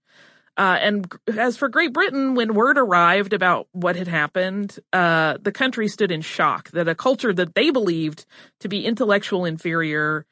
Uh, 0.56 0.78
and 0.80 1.12
as 1.36 1.58
for 1.58 1.70
Great 1.70 1.94
Britain, 1.94 2.36
when 2.36 2.54
word 2.54 2.78
arrived 2.78 3.34
about 3.34 3.68
what 3.72 3.96
had 3.96 4.08
happened, 4.08 4.78
uh, 4.94 5.38
the 5.42 5.52
country 5.52 5.88
stood 5.88 6.12
in 6.12 6.22
shock 6.22 6.70
that 6.72 6.88
a 6.88 6.96
culture 6.96 7.34
that 7.34 7.56
they 7.56 7.72
believed 7.72 8.26
to 8.60 8.68
be 8.68 8.86
intellectual 8.86 9.46
inferior 9.46 10.26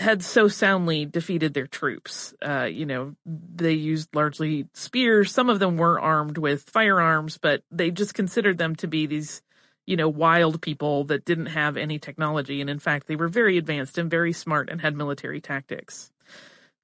had 0.00 0.24
so 0.24 0.48
soundly 0.48 1.04
defeated 1.04 1.52
their 1.52 1.66
troops. 1.66 2.32
Uh, 2.40 2.64
you 2.64 2.86
know, 2.86 3.14
they 3.26 3.74
used 3.74 4.08
largely 4.14 4.66
spears. 4.72 5.30
Some 5.30 5.50
of 5.50 5.58
them 5.58 5.76
were 5.76 6.00
armed 6.00 6.38
with 6.38 6.62
firearms, 6.62 7.36
but 7.36 7.62
they 7.70 7.90
just 7.90 8.14
considered 8.14 8.56
them 8.56 8.76
to 8.76 8.88
be 8.88 9.04
these, 9.04 9.42
you 9.84 9.98
know, 9.98 10.08
wild 10.08 10.62
people 10.62 11.04
that 11.04 11.26
didn't 11.26 11.46
have 11.46 11.76
any 11.76 11.98
technology. 11.98 12.62
And 12.62 12.70
in 12.70 12.78
fact, 12.78 13.08
they 13.08 13.16
were 13.16 13.28
very 13.28 13.58
advanced 13.58 13.98
and 13.98 14.10
very 14.10 14.32
smart 14.32 14.70
and 14.70 14.80
had 14.80 14.96
military 14.96 15.42
tactics. 15.42 16.10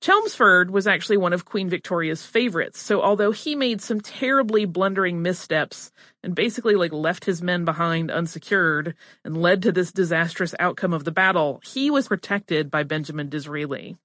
Chelmsford 0.01 0.71
was 0.71 0.87
actually 0.87 1.17
one 1.17 1.33
of 1.33 1.45
Queen 1.45 1.69
Victoria's 1.69 2.25
favorites, 2.25 2.81
so 2.81 3.01
although 3.01 3.33
he 3.33 3.57
made 3.57 3.81
some 3.81 4.01
terribly 4.01 4.65
blundering 4.65 5.23
missteps 5.23 5.91
and 6.23 6.35
basically 6.35 6.75
like 6.75 6.93
left 6.93 7.25
his 7.25 7.43
men 7.43 7.65
behind 7.65 8.11
unsecured 8.11 8.95
and 9.25 9.41
led 9.41 9.63
to 9.63 9.73
this 9.73 9.93
disastrous 9.93 10.55
outcome 10.61 10.93
of 10.93 11.05
the 11.05 11.13
battle, 11.13 11.61
he 11.65 11.91
was 11.91 12.09
protected 12.09 12.71
by 12.71 12.83
Benjamin 12.83 13.29
Disraeli. 13.29 13.97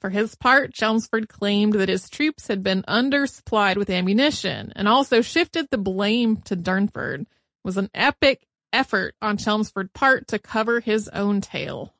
For 0.00 0.10
his 0.10 0.34
part, 0.34 0.72
Chelmsford 0.72 1.28
claimed 1.28 1.74
that 1.74 1.88
his 1.88 2.08
troops 2.08 2.48
had 2.48 2.62
been 2.62 2.82
undersupplied 2.88 3.76
with 3.76 3.90
ammunition 3.90 4.72
and 4.74 4.88
also 4.88 5.20
shifted 5.20 5.68
the 5.70 5.78
blame 5.78 6.38
to 6.42 6.56
Durnford. 6.56 7.20
It 7.22 7.28
was 7.64 7.76
an 7.76 7.90
epic 7.94 8.46
effort 8.72 9.14
on 9.20 9.36
Chelmsford's 9.36 9.92
part 9.92 10.28
to 10.28 10.38
cover 10.38 10.80
his 10.80 11.08
own 11.08 11.40
tail. 11.40 11.94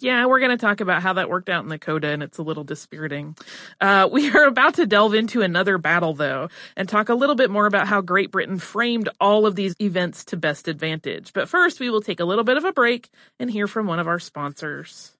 Yeah, 0.00 0.26
we're 0.26 0.40
going 0.40 0.50
to 0.50 0.56
talk 0.56 0.80
about 0.80 1.02
how 1.02 1.14
that 1.14 1.28
worked 1.28 1.48
out 1.48 1.62
in 1.62 1.68
the 1.68 1.78
coda, 1.78 2.08
and 2.08 2.22
it's 2.22 2.38
a 2.38 2.42
little 2.42 2.64
dispiriting. 2.64 3.36
Uh, 3.80 4.08
we 4.12 4.30
are 4.30 4.44
about 4.44 4.74
to 4.74 4.86
delve 4.86 5.14
into 5.14 5.42
another 5.42 5.78
battle, 5.78 6.14
though, 6.14 6.48
and 6.76 6.88
talk 6.88 7.08
a 7.08 7.14
little 7.14 7.34
bit 7.34 7.50
more 7.50 7.66
about 7.66 7.86
how 7.86 8.00
Great 8.00 8.30
Britain 8.30 8.58
framed 8.58 9.08
all 9.20 9.46
of 9.46 9.54
these 9.54 9.74
events 9.80 10.24
to 10.26 10.36
best 10.36 10.68
advantage. 10.68 11.32
But 11.32 11.48
first, 11.48 11.80
we 11.80 11.90
will 11.90 12.02
take 12.02 12.20
a 12.20 12.24
little 12.24 12.44
bit 12.44 12.56
of 12.56 12.64
a 12.64 12.72
break 12.72 13.10
and 13.38 13.50
hear 13.50 13.66
from 13.66 13.86
one 13.86 13.98
of 13.98 14.08
our 14.08 14.18
sponsors. 14.18 15.12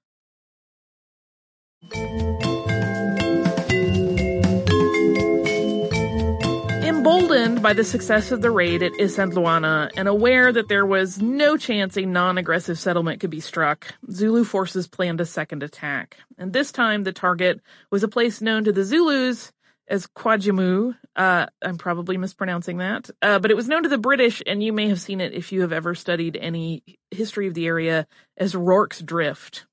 By 7.65 7.73
the 7.73 7.83
success 7.83 8.31
of 8.31 8.43
the 8.43 8.51
raid 8.51 8.83
at 8.83 8.91
Isandlwana 8.91 9.89
and 9.97 10.07
aware 10.07 10.53
that 10.53 10.67
there 10.67 10.85
was 10.85 11.19
no 11.19 11.57
chance 11.57 11.97
a 11.97 12.05
non-aggressive 12.05 12.77
settlement 12.77 13.21
could 13.21 13.31
be 13.31 13.39
struck, 13.39 13.87
Zulu 14.11 14.43
forces 14.43 14.87
planned 14.87 15.19
a 15.19 15.25
second 15.25 15.63
attack. 15.63 16.17
And 16.37 16.53
this 16.53 16.71
time 16.71 17.03
the 17.03 17.11
target 17.11 17.61
was 17.89 18.03
a 18.03 18.07
place 18.07 18.39
known 18.39 18.65
to 18.65 18.71
the 18.71 18.83
Zulus 18.83 19.51
as 19.87 20.05
Kwajamu. 20.05 20.95
Uh, 21.15 21.47
I'm 21.59 21.79
probably 21.79 22.17
mispronouncing 22.17 22.77
that. 22.77 23.09
Uh, 23.19 23.39
but 23.39 23.49
it 23.49 23.57
was 23.57 23.67
known 23.67 23.81
to 23.81 23.89
the 23.89 23.97
British, 23.97 24.43
and 24.45 24.61
you 24.61 24.71
may 24.71 24.87
have 24.89 25.01
seen 25.01 25.19
it 25.19 25.33
if 25.33 25.51
you 25.51 25.61
have 25.61 25.73
ever 25.73 25.95
studied 25.95 26.37
any 26.39 26.83
history 27.09 27.47
of 27.47 27.55
the 27.55 27.65
area, 27.65 28.05
as 28.37 28.53
Rorke's 28.53 29.01
Drift. 29.01 29.65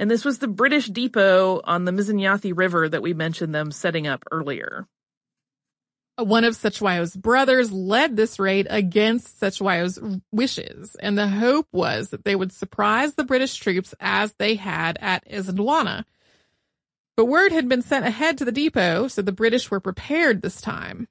And 0.00 0.10
this 0.10 0.24
was 0.24 0.40
the 0.40 0.48
British 0.48 0.88
depot 0.88 1.60
on 1.62 1.84
the 1.84 1.92
Mzinyathi 1.92 2.54
River 2.56 2.88
that 2.88 3.02
we 3.02 3.14
mentioned 3.14 3.54
them 3.54 3.70
setting 3.70 4.08
up 4.08 4.24
earlier. 4.32 4.88
One 6.18 6.44
of 6.44 6.54
Cetshwayo's 6.54 7.14
brothers 7.14 7.70
led 7.70 8.16
this 8.16 8.38
raid 8.38 8.66
against 8.70 9.38
Cetshwayo's 9.38 10.00
wishes, 10.32 10.96
and 10.98 11.18
the 11.18 11.28
hope 11.28 11.68
was 11.72 12.08
that 12.08 12.24
they 12.24 12.34
would 12.34 12.52
surprise 12.52 13.14
the 13.14 13.24
British 13.24 13.56
troops 13.56 13.94
as 14.00 14.32
they 14.34 14.54
had 14.54 14.96
at 15.02 15.28
Isandlwana. 15.28 16.04
But 17.16 17.26
word 17.26 17.52
had 17.52 17.68
been 17.68 17.82
sent 17.82 18.06
ahead 18.06 18.38
to 18.38 18.46
the 18.46 18.52
depot, 18.52 19.08
so 19.08 19.20
the 19.20 19.32
British 19.32 19.70
were 19.70 19.80
prepared 19.80 20.40
this 20.40 20.60
time. 20.60 21.08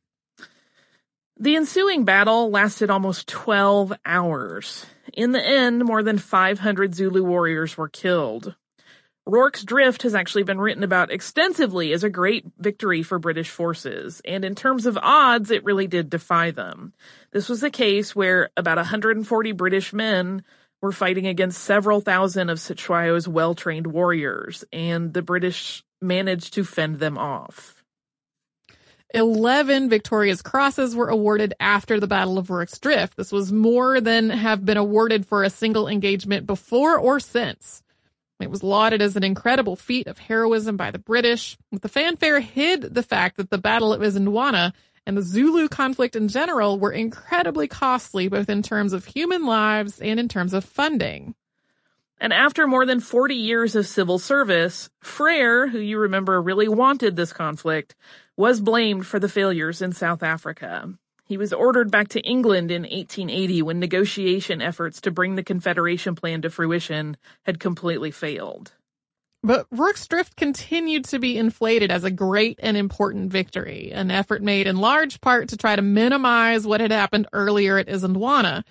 The 1.38 1.56
ensuing 1.56 2.04
battle 2.04 2.50
lasted 2.50 2.90
almost 2.90 3.28
12 3.28 3.94
hours. 4.06 4.86
In 5.14 5.34
the 5.34 5.46
end, 5.46 5.84
more 5.84 6.02
than 6.02 6.18
500 6.18 6.96
Zulu 6.96 7.24
warriors 7.24 7.78
were 7.78 7.90
killed. 7.90 8.56
Rorke's 9.28 9.64
Drift 9.64 10.04
has 10.04 10.14
actually 10.14 10.44
been 10.44 10.60
written 10.60 10.84
about 10.84 11.12
extensively 11.12 11.94
as 11.94 12.04
a 12.04 12.10
great 12.10 12.46
victory 12.60 13.02
for 13.02 13.18
British 13.18 13.50
forces, 13.50 14.22
and 14.24 14.46
in 14.46 14.54
terms 14.54 14.86
of 14.86 15.00
odds, 15.02 15.50
it 15.50 15.64
really 15.64 15.88
did 15.88 16.12
defy 16.12 16.52
them. 16.52 16.94
This 17.32 17.50
was 17.50 17.64
a 17.64 17.72
case 17.72 18.16
where 18.16 18.52
about 18.56 18.78
140 18.78 19.52
British 19.54 19.94
men 19.94 20.44
were 20.80 20.92
fighting 20.92 21.26
against 21.26 21.64
several 21.64 22.02
thousand 22.02 22.52
of 22.52 22.60
Cetshwayo's 22.60 23.28
well-trained 23.28 23.88
warriors, 23.88 24.64
and 24.72 25.12
the 25.12 25.24
British 25.24 25.84
managed 26.02 26.54
to 26.54 26.64
fend 26.64 27.00
them 27.00 27.18
off. 27.18 27.84
11 29.16 29.90
Victoria's 29.90 30.44
Crosses 30.44 30.96
were 30.96 31.08
awarded 31.08 31.54
after 31.60 32.00
the 32.00 32.08
Battle 32.08 32.38
of 32.38 32.52
Rorke's 32.52 32.78
Drift. 32.78 33.18
This 33.18 33.32
was 33.32 33.52
more 33.52 34.00
than 34.02 34.30
have 34.30 34.66
been 34.66 34.78
awarded 34.78 35.26
for 35.26 35.44
a 35.44 35.50
single 35.50 35.88
engagement 35.88 36.46
before 36.46 37.00
or 37.00 37.20
since. 37.20 37.82
It 38.40 38.50
was 38.50 38.64
lauded 38.64 39.02
as 39.02 39.16
an 39.16 39.24
incredible 39.24 39.76
feat 39.76 40.08
of 40.08 40.18
heroism 40.18 40.76
by 40.76 40.92
the 40.92 41.00
British, 41.00 41.58
but 41.72 41.82
the 41.82 41.90
fanfare 41.90 42.40
hid 42.42 42.82
the 42.82 43.04
fact 43.04 43.38
that 43.38 43.50
the 43.50 43.58
Battle 43.58 43.94
of 43.94 44.02
Isandlwana 44.02 44.74
and 45.06 45.16
the 45.16 45.22
Zulu 45.22 45.68
conflict 45.70 46.16
in 46.16 46.28
general 46.28 46.80
were 46.80 46.92
incredibly 46.92 47.68
costly, 47.68 48.28
both 48.28 48.50
in 48.50 48.62
terms 48.62 48.92
of 48.92 49.06
human 49.06 49.46
lives 49.46 50.00
and 50.02 50.20
in 50.20 50.28
terms 50.28 50.54
of 50.54 50.66
funding. 50.66 51.36
And 52.20 52.34
after 52.34 52.66
more 52.66 52.86
than 52.86 53.00
40 53.02 53.36
years 53.36 53.76
of 53.76 53.88
civil 53.88 54.20
service, 54.20 54.90
Frere, 55.02 55.68
who 55.68 55.80
you 55.80 56.00
remember 56.00 56.42
really 56.42 56.68
wanted 56.68 57.16
this 57.16 57.34
conflict, 57.34 57.96
was 58.38 58.62
blamed 58.62 59.06
for 59.06 59.20
the 59.20 59.30
failures 59.30 59.82
in 59.82 59.92
South 59.92 60.24
Africa. 60.24 60.94
He 61.26 61.38
was 61.38 61.52
ordered 61.52 61.90
back 61.90 62.10
to 62.10 62.22
England 62.22 62.70
in 62.70 62.84
1880 62.84 63.64
when 63.64 63.80
negotiation 63.80 64.62
efforts 64.62 65.02
to 65.02 65.12
bring 65.12 65.36
the 65.36 65.44
Confederation 65.44 66.14
plan 66.14 66.44
to 66.44 66.52
fruition 66.52 67.18
had 67.44 67.60
completely 67.60 68.12
failed. 68.12 68.74
But 69.44 69.68
Rorke's 69.72 70.08
Drift 70.08 70.36
continued 70.36 71.06
to 71.06 71.20
be 71.20 71.38
inflated 71.38 71.92
as 71.92 72.04
a 72.04 72.12
great 72.12 72.60
and 72.62 72.76
important 72.76 73.32
victory, 73.32 73.92
an 73.92 74.10
effort 74.10 74.42
made 74.42 74.66
in 74.66 74.78
large 74.78 75.22
part 75.22 75.50
to 75.50 75.58
try 75.58 75.76
to 75.76 75.82
minimize 75.82 76.66
what 76.66 76.82
had 76.82 76.92
happened 76.92 77.28
earlier 77.34 77.78
at 77.78 77.88
Isandlwana. 77.88 78.64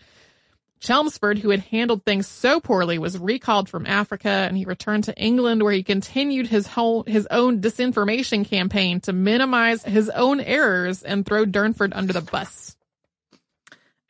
Chelmsford, 0.85 1.39
who 1.39 1.49
had 1.49 1.61
handled 1.61 2.05
things 2.05 2.27
so 2.27 2.61
poorly, 2.61 2.99
was 2.99 3.19
recalled 3.19 3.71
from 3.71 3.87
Africa 3.87 4.29
and 4.29 4.55
he 4.55 4.67
returned 4.67 5.05
to 5.05 5.17
England 5.17 5.63
where 5.63 5.73
he 5.73 5.83
continued 5.83 6.47
his 6.47 6.67
whole, 6.67 7.05
his 7.05 7.27
own 7.31 7.63
disinformation 7.63 8.45
campaign 8.45 9.01
to 9.01 9.15
minimize 9.15 9.83
his 9.83 10.11
own 10.11 10.43
errors 10.43 11.03
and 11.03 11.25
throw 11.25 11.47
Durnford 11.47 11.93
under 11.95 12.13
the 12.13 12.21
bus. 12.21 12.77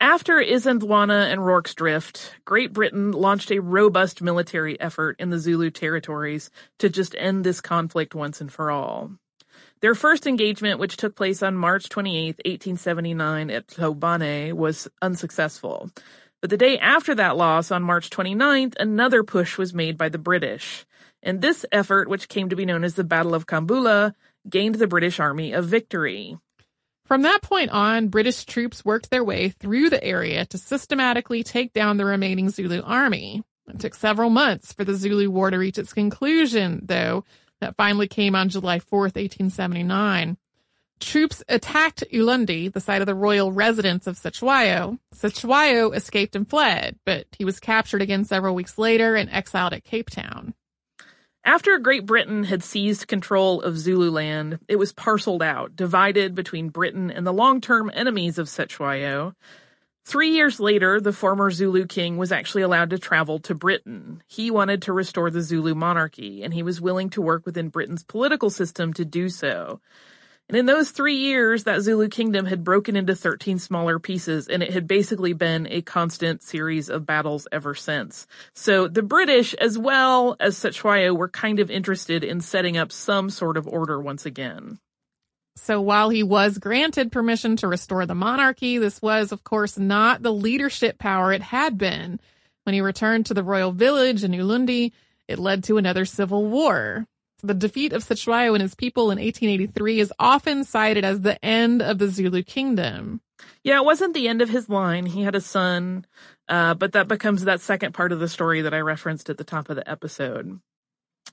After 0.01 0.33
Isandlwana 0.33 1.31
and 1.31 1.45
Rorke's 1.45 1.73
Drift, 1.75 2.35
Great 2.43 2.73
Britain 2.73 3.13
launched 3.13 3.51
a 3.51 3.61
robust 3.61 4.21
military 4.21 4.77
effort 4.77 5.15
in 5.17 5.29
the 5.29 5.39
Zulu 5.39 5.71
territories 5.71 6.51
to 6.79 6.89
just 6.89 7.15
end 7.17 7.45
this 7.45 7.61
conflict 7.61 8.13
once 8.13 8.41
and 8.41 8.51
for 8.51 8.69
all. 8.69 9.11
Their 9.79 9.95
first 9.95 10.27
engagement, 10.27 10.79
which 10.79 10.97
took 10.97 11.15
place 11.15 11.41
on 11.41 11.55
March 11.55 11.87
28, 11.87 12.41
1879 12.43 13.49
at 13.49 13.67
Hlobane, 13.67 14.53
was 14.53 14.89
unsuccessful. 15.01 15.89
But 16.45 16.51
the 16.51 16.57
day 16.57 16.77
after 16.77 17.15
that 17.15 17.37
loss, 17.37 17.71
on 17.71 17.81
March 17.81 18.11
29th, 18.11 18.75
another 18.79 19.23
push 19.23 19.57
was 19.57 19.73
made 19.73 19.97
by 19.97 20.09
the 20.09 20.19
British. 20.19 20.85
And 21.23 21.41
this 21.41 21.65
effort, 21.71 22.07
which 22.07 22.29
came 22.29 22.49
to 22.49 22.55
be 22.55 22.67
known 22.67 22.83
as 22.83 22.93
the 22.93 23.03
Battle 23.03 23.33
of 23.33 23.47
Kambula, 23.47 24.13
gained 24.47 24.75
the 24.75 24.85
British 24.85 25.19
Army 25.19 25.53
a 25.53 25.63
victory. 25.63 26.37
From 27.07 27.23
that 27.23 27.41
point 27.41 27.71
on, 27.71 28.09
British 28.09 28.45
troops 28.45 28.85
worked 28.85 29.09
their 29.09 29.23
way 29.23 29.49
through 29.49 29.89
the 29.89 30.03
area 30.03 30.45
to 30.45 30.59
systematically 30.59 31.41
take 31.41 31.73
down 31.73 31.97
the 31.97 32.05
remaining 32.05 32.51
Zulu 32.51 32.83
army. 32.83 33.41
It 33.67 33.79
took 33.79 33.95
several 33.95 34.29
months 34.29 34.71
for 34.71 34.83
the 34.85 34.93
Zulu 34.93 35.31
War 35.31 35.49
to 35.49 35.57
reach 35.57 35.79
its 35.79 35.93
conclusion, 35.93 36.81
though, 36.83 37.25
that 37.59 37.75
finally 37.75 38.07
came 38.07 38.35
on 38.35 38.49
July 38.49 38.77
4th, 38.77 39.15
1879. 39.15 40.37
Troops 40.99 41.43
attacked 41.49 42.03
Ulundi, 42.11 42.71
the 42.71 42.79
site 42.79 43.01
of 43.01 43.05
the 43.05 43.15
royal 43.15 43.51
residence 43.51 44.07
of 44.07 44.17
Cetshwayo. 44.17 44.97
Cetshwayo 45.13 45.93
escaped 45.93 46.35
and 46.35 46.49
fled, 46.49 46.97
but 47.05 47.27
he 47.37 47.45
was 47.45 47.59
captured 47.59 48.01
again 48.01 48.23
several 48.23 48.55
weeks 48.55 48.77
later 48.77 49.15
and 49.15 49.29
exiled 49.29 49.73
at 49.73 49.83
Cape 49.83 50.09
Town. 50.09 50.53
After 51.43 51.77
Great 51.77 52.07
Britain 52.07 52.45
had 52.45 52.63
seized 52.63 53.07
control 53.07 53.61
of 53.61 53.77
Zululand, 53.77 54.59
it 54.67 54.77
was 54.77 54.93
parceled 54.93 55.43
out, 55.43 55.75
divided 55.75 56.33
between 56.33 56.69
Britain 56.69 57.11
and 57.11 57.27
the 57.27 57.33
long-term 57.33 57.91
enemies 57.93 58.39
of 58.39 58.47
Cetshwayo. 58.47 59.35
Three 60.05 60.29
years 60.29 60.59
later, 60.59 60.99
the 60.99 61.13
former 61.13 61.51
Zulu 61.51 61.85
king 61.85 62.17
was 62.17 62.31
actually 62.31 62.61
allowed 62.63 62.91
to 62.91 62.99
travel 62.99 63.39
to 63.39 63.53
Britain. 63.53 64.23
He 64.27 64.49
wanted 64.49 64.83
to 64.83 64.93
restore 64.93 65.29
the 65.29 65.41
Zulu 65.41 65.75
monarchy, 65.75 66.43
and 66.43 66.53
he 66.53 66.63
was 66.63 66.81
willing 66.81 67.09
to 67.11 67.21
work 67.21 67.45
within 67.45 67.69
Britain's 67.69 68.03
political 68.03 68.49
system 68.49 68.93
to 68.93 69.05
do 69.05 69.29
so. 69.29 69.81
And 70.47 70.57
in 70.57 70.67
those 70.67 70.91
three 70.91 71.15
years, 71.15 71.63
that 71.63 71.81
Zulu 71.81 72.07
kingdom 72.07 72.45
had 72.45 72.63
broken 72.63 72.95
into 72.95 73.15
13 73.15 73.57
smaller 73.57 73.97
pieces, 73.97 74.47
and 74.47 74.61
it 74.61 74.73
had 74.73 74.87
basically 74.87 75.33
been 75.33 75.67
a 75.71 75.81
constant 75.81 76.43
series 76.43 76.87
of 76.87 77.05
battles 77.05 77.47
ever 77.51 77.73
since. 77.73 78.27
So 78.53 78.87
the 78.87 79.01
British, 79.01 79.55
as 79.55 79.75
well 79.75 80.35
as 80.39 80.55
Cetshwayo, 80.55 81.17
were 81.17 81.29
kind 81.29 81.59
of 81.59 81.71
interested 81.71 82.23
in 82.23 82.41
setting 82.41 82.77
up 82.77 82.91
some 82.91 83.31
sort 83.31 83.57
of 83.57 83.67
order 83.67 83.99
once 83.99 84.27
again. 84.27 84.77
So 85.57 85.81
while 85.81 86.09
he 86.09 86.21
was 86.21 86.59
granted 86.59 87.11
permission 87.11 87.55
to 87.57 87.67
restore 87.67 88.05
the 88.05 88.13
monarchy, 88.13 88.77
this 88.77 89.01
was, 89.01 89.31
of 89.31 89.43
course, 89.43 89.79
not 89.79 90.21
the 90.21 90.33
leadership 90.33 90.99
power 90.99 91.33
it 91.33 91.41
had 91.41 91.77
been. 91.77 92.19
When 92.63 92.75
he 92.75 92.81
returned 92.81 93.27
to 93.27 93.33
the 93.33 93.43
royal 93.43 93.71
village 93.71 94.23
in 94.23 94.31
Ulundi, 94.31 94.91
it 95.27 95.39
led 95.39 95.63
to 95.65 95.77
another 95.77 96.05
civil 96.05 96.45
war. 96.45 97.07
The 97.45 97.53
defeat 97.53 97.93
of 97.93 98.03
Cetshwayo 98.03 98.53
and 98.53 98.61
his 98.63 98.73
people 98.73 99.11
in 99.11 99.19
1883 99.19 99.99
is 99.99 100.13
often 100.17 100.63
cited 100.63 101.05
as 101.05 101.21
the 101.21 101.43
end 101.45 101.83
of 101.83 101.99
the 101.99 102.07
Zulu 102.07 102.41
kingdom. 102.41 103.21
Yeah, 103.63 103.77
it 103.77 103.85
wasn't 103.85 104.15
the 104.15 104.27
end 104.27 104.41
of 104.41 104.49
his 104.49 104.67
line. 104.67 105.05
He 105.05 105.21
had 105.21 105.35
a 105.35 105.41
son, 105.41 106.07
uh, 106.49 106.73
but 106.73 106.93
that 106.93 107.07
becomes 107.07 107.43
that 107.43 107.61
second 107.61 107.93
part 107.93 108.11
of 108.11 108.19
the 108.19 108.27
story 108.27 108.63
that 108.63 108.73
I 108.73 108.79
referenced 108.79 109.29
at 109.29 109.37
the 109.37 109.43
top 109.43 109.69
of 109.69 109.75
the 109.75 109.87
episode. 109.87 110.59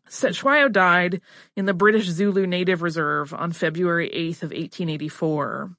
Cetshwayo 0.06 0.70
died 0.70 1.22
in 1.56 1.64
the 1.64 1.72
British 1.72 2.08
Zulu 2.08 2.46
Native 2.46 2.82
Reserve 2.82 3.32
on 3.32 3.52
February 3.52 4.10
8th 4.10 4.42
of 4.42 4.50
1884. 4.50 5.74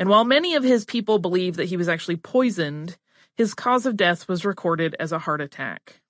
And 0.00 0.08
while 0.08 0.24
many 0.24 0.56
of 0.56 0.64
his 0.64 0.84
people 0.84 1.20
believe 1.20 1.54
that 1.54 1.66
he 1.66 1.76
was 1.76 1.88
actually 1.88 2.16
poisoned, 2.16 2.96
his 3.36 3.54
cause 3.54 3.86
of 3.86 3.96
death 3.96 4.26
was 4.26 4.44
recorded 4.44 4.96
as 4.98 5.12
a 5.12 5.20
heart 5.20 5.40
attack. 5.40 6.00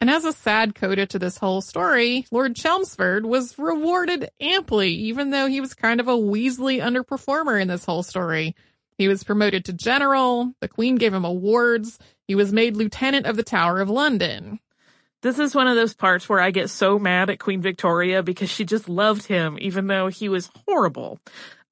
And 0.00 0.10
as 0.10 0.24
a 0.24 0.32
sad 0.32 0.74
coda 0.74 1.06
to 1.06 1.18
this 1.18 1.38
whole 1.38 1.62
story, 1.62 2.26
Lord 2.30 2.54
Chelmsford 2.54 3.24
was 3.24 3.58
rewarded 3.58 4.28
amply, 4.40 4.90
even 4.90 5.30
though 5.30 5.46
he 5.46 5.60
was 5.60 5.72
kind 5.72 6.00
of 6.00 6.08
a 6.08 6.12
Weasley 6.12 6.82
underperformer 6.82 7.60
in 7.60 7.68
this 7.68 7.84
whole 7.84 8.02
story. 8.02 8.54
He 8.98 9.08
was 9.08 9.24
promoted 9.24 9.64
to 9.66 9.72
general, 9.72 10.54
the 10.60 10.68
Queen 10.68 10.96
gave 10.96 11.14
him 11.14 11.24
awards, 11.24 11.98
he 12.28 12.34
was 12.34 12.52
made 12.52 12.76
Lieutenant 12.76 13.26
of 13.26 13.36
the 13.36 13.42
Tower 13.42 13.80
of 13.80 13.90
London. 13.90 14.60
This 15.22 15.38
is 15.38 15.54
one 15.54 15.66
of 15.66 15.76
those 15.76 15.94
parts 15.94 16.28
where 16.28 16.40
I 16.40 16.50
get 16.50 16.70
so 16.70 16.98
mad 16.98 17.30
at 17.30 17.40
Queen 17.40 17.62
Victoria 17.62 18.22
because 18.22 18.50
she 18.50 18.64
just 18.64 18.88
loved 18.88 19.26
him, 19.26 19.58
even 19.60 19.86
though 19.86 20.08
he 20.08 20.28
was 20.28 20.50
horrible. 20.66 21.18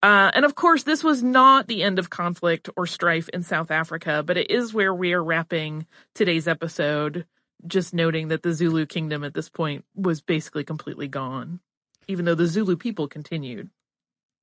Uh, 0.02 0.30
and 0.34 0.44
of 0.44 0.54
course, 0.54 0.82
this 0.82 1.04
was 1.04 1.22
not 1.22 1.66
the 1.66 1.82
end 1.82 1.98
of 1.98 2.10
conflict 2.10 2.68
or 2.76 2.86
strife 2.86 3.28
in 3.30 3.42
South 3.42 3.70
Africa, 3.70 4.22
but 4.24 4.36
it 4.36 4.50
is 4.50 4.74
where 4.74 4.94
we 4.94 5.12
are 5.12 5.22
wrapping 5.22 5.86
today's 6.14 6.48
episode 6.48 7.26
just 7.66 7.94
noting 7.94 8.28
that 8.28 8.42
the 8.42 8.52
Zulu 8.52 8.86
kingdom 8.86 9.24
at 9.24 9.34
this 9.34 9.48
point 9.48 9.84
was 9.94 10.20
basically 10.20 10.64
completely 10.64 11.08
gone, 11.08 11.60
even 12.08 12.24
though 12.24 12.34
the 12.34 12.46
Zulu 12.46 12.76
people 12.76 13.08
continued. 13.08 13.70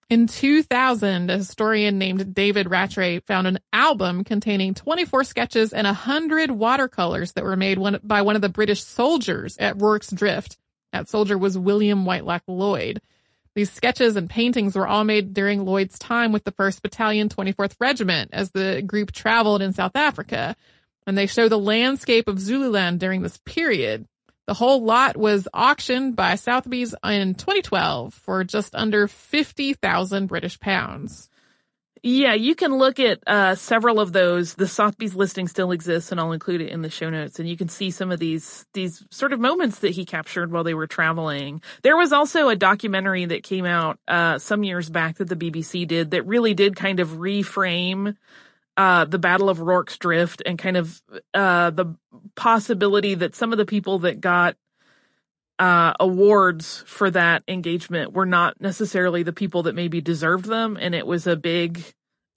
In 0.09 0.27
2000, 0.27 1.29
a 1.29 1.37
historian 1.37 1.97
named 1.97 2.35
David 2.35 2.69
Rattray 2.69 3.19
found 3.21 3.47
an 3.47 3.59
album 3.71 4.25
containing 4.25 4.73
24 4.73 5.23
sketches 5.23 5.71
and 5.71 5.85
100 5.85 6.51
watercolors 6.51 7.31
that 7.33 7.45
were 7.45 7.55
made 7.55 7.77
one, 7.77 7.97
by 8.03 8.21
one 8.21 8.35
of 8.35 8.41
the 8.41 8.49
British 8.49 8.83
soldiers 8.83 9.57
at 9.57 9.77
Rorke's 9.77 10.11
Drift. 10.11 10.57
That 10.91 11.07
soldier 11.07 11.37
was 11.37 11.57
William 11.57 12.03
Whitelocke 12.03 12.41
Lloyd. 12.49 13.01
These 13.55 13.71
sketches 13.71 14.17
and 14.17 14.29
paintings 14.29 14.75
were 14.75 14.87
all 14.87 15.05
made 15.05 15.33
during 15.33 15.63
Lloyd's 15.63 15.97
time 15.97 16.33
with 16.33 16.43
the 16.43 16.51
1st 16.51 16.81
Battalion 16.81 17.29
24th 17.29 17.75
Regiment 17.79 18.31
as 18.33 18.51
the 18.51 18.81
group 18.81 19.13
traveled 19.13 19.61
in 19.61 19.71
South 19.71 19.95
Africa 19.95 20.57
and 21.07 21.17
they 21.17 21.27
show 21.27 21.49
the 21.49 21.59
landscape 21.59 22.27
of 22.27 22.39
Zululand 22.39 22.99
during 22.99 23.21
this 23.21 23.37
period. 23.37 24.07
The 24.47 24.53
whole 24.55 24.83
lot 24.83 25.15
was 25.15 25.47
auctioned 25.53 26.15
by 26.15 26.35
Sotheby's 26.35 26.95
in 27.03 27.35
2012 27.35 28.13
for 28.13 28.43
just 28.43 28.75
under 28.75 29.07
50,000 29.07 30.27
British 30.27 30.59
pounds. 30.59 31.29
Yeah, 32.03 32.33
you 32.33 32.55
can 32.55 32.75
look 32.77 32.99
at 32.99 33.19
uh, 33.27 33.53
several 33.53 33.99
of 33.99 34.11
those. 34.11 34.55
The 34.55 34.67
Sotheby's 34.67 35.13
listing 35.13 35.47
still 35.47 35.71
exists, 35.71 36.11
and 36.11 36.19
I'll 36.19 36.31
include 36.31 36.61
it 36.61 36.71
in 36.71 36.81
the 36.81 36.89
show 36.89 37.11
notes. 37.11 37.39
And 37.39 37.47
you 37.47 37.55
can 37.55 37.69
see 37.69 37.91
some 37.91 38.11
of 38.11 38.19
these 38.19 38.65
these 38.73 39.05
sort 39.11 39.33
of 39.33 39.39
moments 39.39 39.79
that 39.79 39.91
he 39.91 40.03
captured 40.03 40.51
while 40.51 40.63
they 40.63 40.73
were 40.73 40.87
traveling. 40.87 41.61
There 41.83 41.95
was 41.95 42.11
also 42.11 42.49
a 42.49 42.55
documentary 42.55 43.25
that 43.25 43.43
came 43.43 43.65
out 43.65 43.99
uh, 44.07 44.39
some 44.39 44.63
years 44.63 44.89
back 44.89 45.17
that 45.17 45.29
the 45.29 45.35
BBC 45.35 45.87
did 45.87 46.11
that 46.11 46.25
really 46.25 46.55
did 46.55 46.75
kind 46.75 46.99
of 46.99 47.09
reframe 47.09 48.15
uh, 48.77 49.05
the 49.05 49.19
Battle 49.19 49.49
of 49.49 49.59
Rorke's 49.59 49.97
Drift 49.97 50.41
and 50.45 50.57
kind 50.57 50.77
of 50.77 51.01
uh, 51.33 51.69
the 51.71 51.95
possibility 52.35 53.15
that 53.15 53.35
some 53.35 53.51
of 53.51 53.57
the 53.57 53.65
people 53.65 53.99
that 53.99 54.21
got 54.21 54.55
uh, 55.59 55.93
awards 55.99 56.83
for 56.87 57.11
that 57.11 57.43
engagement 57.47 58.13
were 58.13 58.25
not 58.25 58.59
necessarily 58.59 59.23
the 59.23 59.33
people 59.33 59.63
that 59.63 59.75
maybe 59.75 60.01
deserved 60.01 60.45
them. 60.45 60.77
And 60.79 60.95
it 60.95 61.05
was 61.05 61.27
a 61.27 61.35
big, 61.35 61.83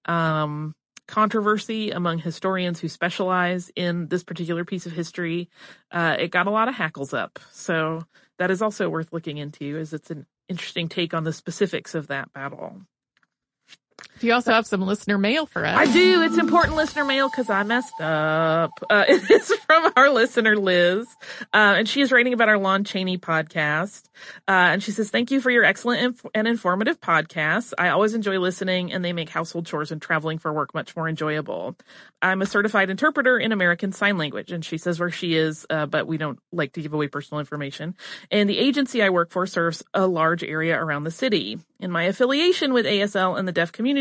um, 0.05 0.75
controversy 1.07 1.91
among 1.91 2.19
historians 2.19 2.81
who 2.81 2.89
specialize 2.89 3.71
in 3.77 4.09
this 4.09 4.25
particular 4.25 4.65
piece 4.65 4.87
of 4.87 4.93
history. 4.93 5.49
Uh, 5.91 6.17
it 6.19 6.31
got 6.31 6.47
a 6.47 6.51
lot 6.51 6.69
of 6.69 6.75
hackles 6.75 7.13
up. 7.13 7.39
So 7.51 8.03
that 8.39 8.51
is 8.51 8.63
also 8.63 8.89
worth 8.89 9.13
looking 9.13 9.39
into 9.39 9.79
as 9.79 9.93
it's 9.93 10.11
an 10.11 10.27
interesting 10.49 10.89
take 10.89 11.15
on 11.15 11.25
the 11.25 11.33
specifics 11.33 11.95
of 11.95 12.09
that 12.09 12.33
battle. 12.33 12.83
Do 14.21 14.27
you 14.27 14.35
also 14.35 14.53
have 14.53 14.67
some 14.67 14.83
listener 14.83 15.19
mail 15.19 15.47
for 15.47 15.65
us? 15.65 15.77
I 15.77 15.93
do. 15.93 16.23
It's 16.23 16.39
important 16.39 16.77
listener 16.77 17.05
mail 17.05 17.29
because 17.29 17.51
I 17.51 17.63
messed 17.63 18.01
up. 18.01 18.71
Uh, 18.89 19.05
it's 19.09 19.55
from 19.57 19.93
our 19.97 20.11
listener, 20.11 20.57
Liz. 20.57 21.07
Uh, 21.53 21.75
and 21.79 21.89
she 21.89 22.01
is 22.01 22.13
writing 22.13 22.33
about 22.33 22.49
our 22.49 22.59
Lon 22.59 22.85
Chaney 22.85 23.19
podcast. 23.19 24.05
Uh, 24.47 24.73
and 24.73 24.83
she 24.83 24.93
says, 24.93 25.11
thank 25.11 25.31
you 25.31 25.41
for 25.41 25.51
your 25.51 25.65
excellent 25.65 26.03
inf- 26.03 26.27
and 26.35 26.47
informative 26.47 27.01
podcast. 27.01 27.73
I 27.79 27.89
always 27.89 28.15
enjoy 28.15 28.39
listening 28.39 28.93
and 28.93 29.05
they 29.05 29.13
make 29.13 29.29
household 29.29 29.67
chores 29.67 29.91
and 29.91 30.01
traveling 30.01 30.39
for 30.39 30.53
work 30.53 30.75
much 30.75 30.95
more 30.95 31.09
enjoyable. 31.09 31.77
I'm 32.23 32.41
a 32.41 32.47
certified 32.47 32.91
interpreter 32.91 33.39
in 33.39 33.53
American 33.53 33.93
Sign 33.93 34.17
Language. 34.17 34.53
And 34.53 34.65
she 34.65 34.79
says 34.79 35.01
where 35.01 35.11
she 35.11 35.35
is, 35.35 35.67
uh, 35.71 35.87
but 35.87 36.07
we 36.07 36.19
don't 36.19 36.39
like 36.53 36.73
to 36.75 36.83
give 36.83 36.95
away 36.95 37.09
personal 37.09 37.41
information. 37.41 37.95
And 38.31 38.49
the 38.49 38.59
agency 38.59 39.03
I 39.03 39.11
work 39.11 39.31
for 39.31 39.47
serves 39.47 39.83
a 39.93 40.07
large 40.07 40.45
area 40.45 40.79
around 40.79 41.05
the 41.05 41.11
city. 41.11 41.59
In 41.81 41.91
my 41.91 42.05
affiliation 42.05 42.73
with 42.73 42.87
ASL 42.87 43.39
and 43.39 43.47
the 43.47 43.53
deaf 43.53 43.73
community, 43.73 43.94